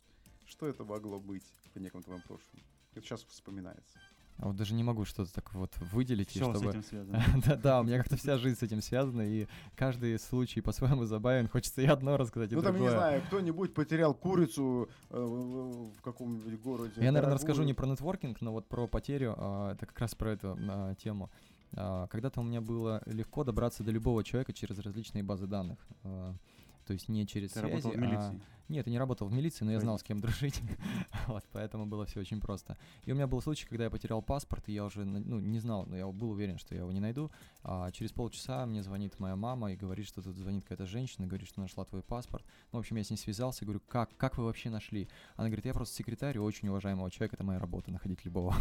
что 0.50 0.68
это 0.68 0.84
могло 0.84 1.20
быть 1.20 1.44
по 1.74 1.78
некому 1.80 2.04
твоему 2.04 2.24
прошлому? 2.24 2.64
Это 2.94 3.06
сейчас 3.06 3.24
вспоминается. 3.24 4.00
А 4.38 4.48
вот 4.48 4.56
даже 4.56 4.74
не 4.74 4.84
могу 4.84 5.04
что-то 5.04 5.34
так 5.34 5.54
вот 5.54 5.78
выделить, 5.92 6.34
и 6.34 6.40
Все 6.40 6.54
с 6.54 6.58
чтобы... 6.58 6.72
этим 6.72 6.84
связано. 6.84 7.22
да, 7.46 7.56
да, 7.58 7.82
у 7.82 7.84
меня 7.84 7.98
как-то 7.98 8.16
вся 8.16 8.38
жизнь 8.38 8.58
с 8.58 8.64
этим 8.64 8.82
связана, 8.82 9.22
и 9.22 9.48
каждый 9.76 10.18
случай 10.18 10.62
по-своему 10.62 11.04
забавен. 11.04 11.50
Хочется 11.50 11.82
и 11.82 11.86
одно 11.86 12.16
рассказать, 12.16 12.52
и 12.54 12.56
Ну 12.56 12.62
там, 12.62 12.76
я 12.76 12.82
не 12.82 12.90
знаю, 12.90 13.22
кто-нибудь 13.24 13.74
потерял 13.74 14.14
курицу 14.14 14.90
э, 15.10 15.20
в 15.20 16.02
каком-нибудь 16.02 16.62
городе. 16.62 16.94
Я, 16.98 17.12
наверное, 17.12 17.36
расскажу 17.36 17.64
не 17.64 17.74
про 17.74 17.86
нетворкинг, 17.86 18.40
но 18.40 18.54
вот 18.54 18.66
про 18.70 18.88
потерю. 18.88 19.36
а, 19.38 19.74
Это 19.74 19.86
как 19.86 20.00
раз 20.00 20.16
про 20.16 20.32
эту 20.32 20.58
а, 20.58 20.96
тему. 20.96 21.30
А, 21.74 22.08
Когда-то 22.08 22.40
у 22.40 22.44
меня 22.44 22.62
было 22.62 23.02
легко 23.08 23.44
добраться 23.44 23.84
до 23.84 23.92
любого 23.92 24.24
человека 24.24 24.54
через 24.54 24.80
различные 24.80 25.22
базы 25.22 25.48
данных. 25.48 25.86
То 26.04 26.94
есть 26.94 27.10
не 27.10 27.28
через 27.28 27.52
Ты 27.52 27.60
связи, 27.60 27.72
работал 27.74 27.92
в 27.92 28.04
а-. 28.04 28.34
Нет, 28.70 28.86
я 28.86 28.92
не 28.92 29.00
работал 29.00 29.28
в 29.28 29.34
милиции, 29.34 29.66
но 29.66 29.72
я 29.72 29.80
знал, 29.80 29.98
с 29.98 30.04
кем 30.04 30.20
дружить. 30.22 30.62
вот, 31.28 31.44
поэтому 31.52 31.88
было 31.88 32.06
все 32.06 32.20
очень 32.20 32.40
просто. 32.40 32.78
И 33.04 33.12
у 33.12 33.16
меня 33.16 33.26
был 33.26 33.42
случай, 33.42 33.66
когда 33.66 33.86
я 33.86 33.90
потерял 33.90 34.22
паспорт, 34.22 34.70
и 34.70 34.74
я 34.74 34.86
уже 34.86 35.06
ну, 35.06 35.40
не 35.40 35.58
знал, 35.60 35.88
но 35.88 35.98
я 35.98 36.06
был 36.08 36.30
уверен, 36.30 36.60
что 36.60 36.76
я 36.76 36.82
его 36.82 36.92
не 36.92 37.00
найду. 37.00 37.32
А 37.64 37.90
через 37.90 38.12
полчаса 38.12 38.66
мне 38.68 38.84
звонит 38.84 39.20
моя 39.20 39.36
мама 39.36 39.74
и 39.74 39.76
говорит, 39.76 40.06
что 40.06 40.22
тут 40.22 40.36
звонит 40.36 40.64
какая-то 40.64 40.86
женщина, 40.86 41.26
говорит, 41.26 41.48
что 41.48 41.62
нашла 41.62 41.84
твой 41.84 42.04
паспорт. 42.04 42.46
Ну, 42.72 42.78
в 42.78 42.82
общем, 42.82 42.96
я 42.98 43.04
с 43.04 43.10
ней 43.10 43.18
связался, 43.18 43.66
говорю, 43.66 43.82
как, 43.88 44.16
как 44.18 44.38
вы 44.38 44.46
вообще 44.46 44.70
нашли? 44.70 45.10
Она 45.36 45.48
говорит, 45.48 45.66
я 45.66 45.74
просто 45.74 45.96
секретарь 45.96 46.38
очень 46.38 46.70
уважаемого 46.70 47.10
человека, 47.10 47.38
это 47.38 47.44
моя 47.44 47.60
работа, 47.60 47.90
находить 47.92 48.24
любого. 48.24 48.54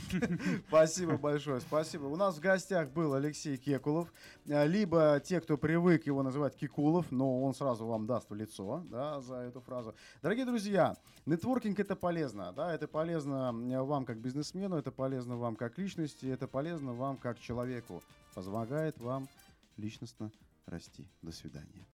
Спасибо 0.68 1.18
большое, 1.18 1.60
спасибо. 1.60 2.06
У 2.06 2.16
нас 2.16 2.38
в 2.38 2.40
гостях 2.40 2.90
был 2.90 3.12
Алексей 3.12 3.58
Кекулов, 3.58 4.10
э, 4.46 4.66
либо 4.66 5.20
те, 5.22 5.40
кто 5.40 5.58
привык 5.58 6.06
его 6.06 6.22
называть 6.22 6.56
Кикулов, 6.56 7.12
но 7.12 7.42
он 7.42 7.54
сразу 7.54 7.86
вам 7.86 8.06
даст 8.06 8.30
в 8.30 8.34
лицо 8.34 8.82
да, 8.90 9.20
за 9.20 9.49
эту 9.50 9.60
фразу. 9.60 9.94
Дорогие 10.22 10.46
друзья, 10.46 10.96
нетворкинг 11.26 11.78
это 11.78 11.94
полезно, 11.94 12.52
да, 12.52 12.72
это 12.72 12.88
полезно 12.88 13.52
э, 13.52 13.82
вам 13.82 14.04
как 14.04 14.18
бизнесмену, 14.18 14.76
это 14.76 14.90
полезно 14.90 15.36
вам 15.36 15.56
как 15.56 15.78
личности, 15.78 16.26
это 16.26 16.48
полезно 16.48 16.94
вам 16.94 17.16
как 17.16 17.38
человеку, 17.38 18.02
помогает 18.34 18.98
вам 18.98 19.28
личностно 19.76 20.30
расти. 20.66 21.06
До 21.22 21.32
свидания. 21.32 21.86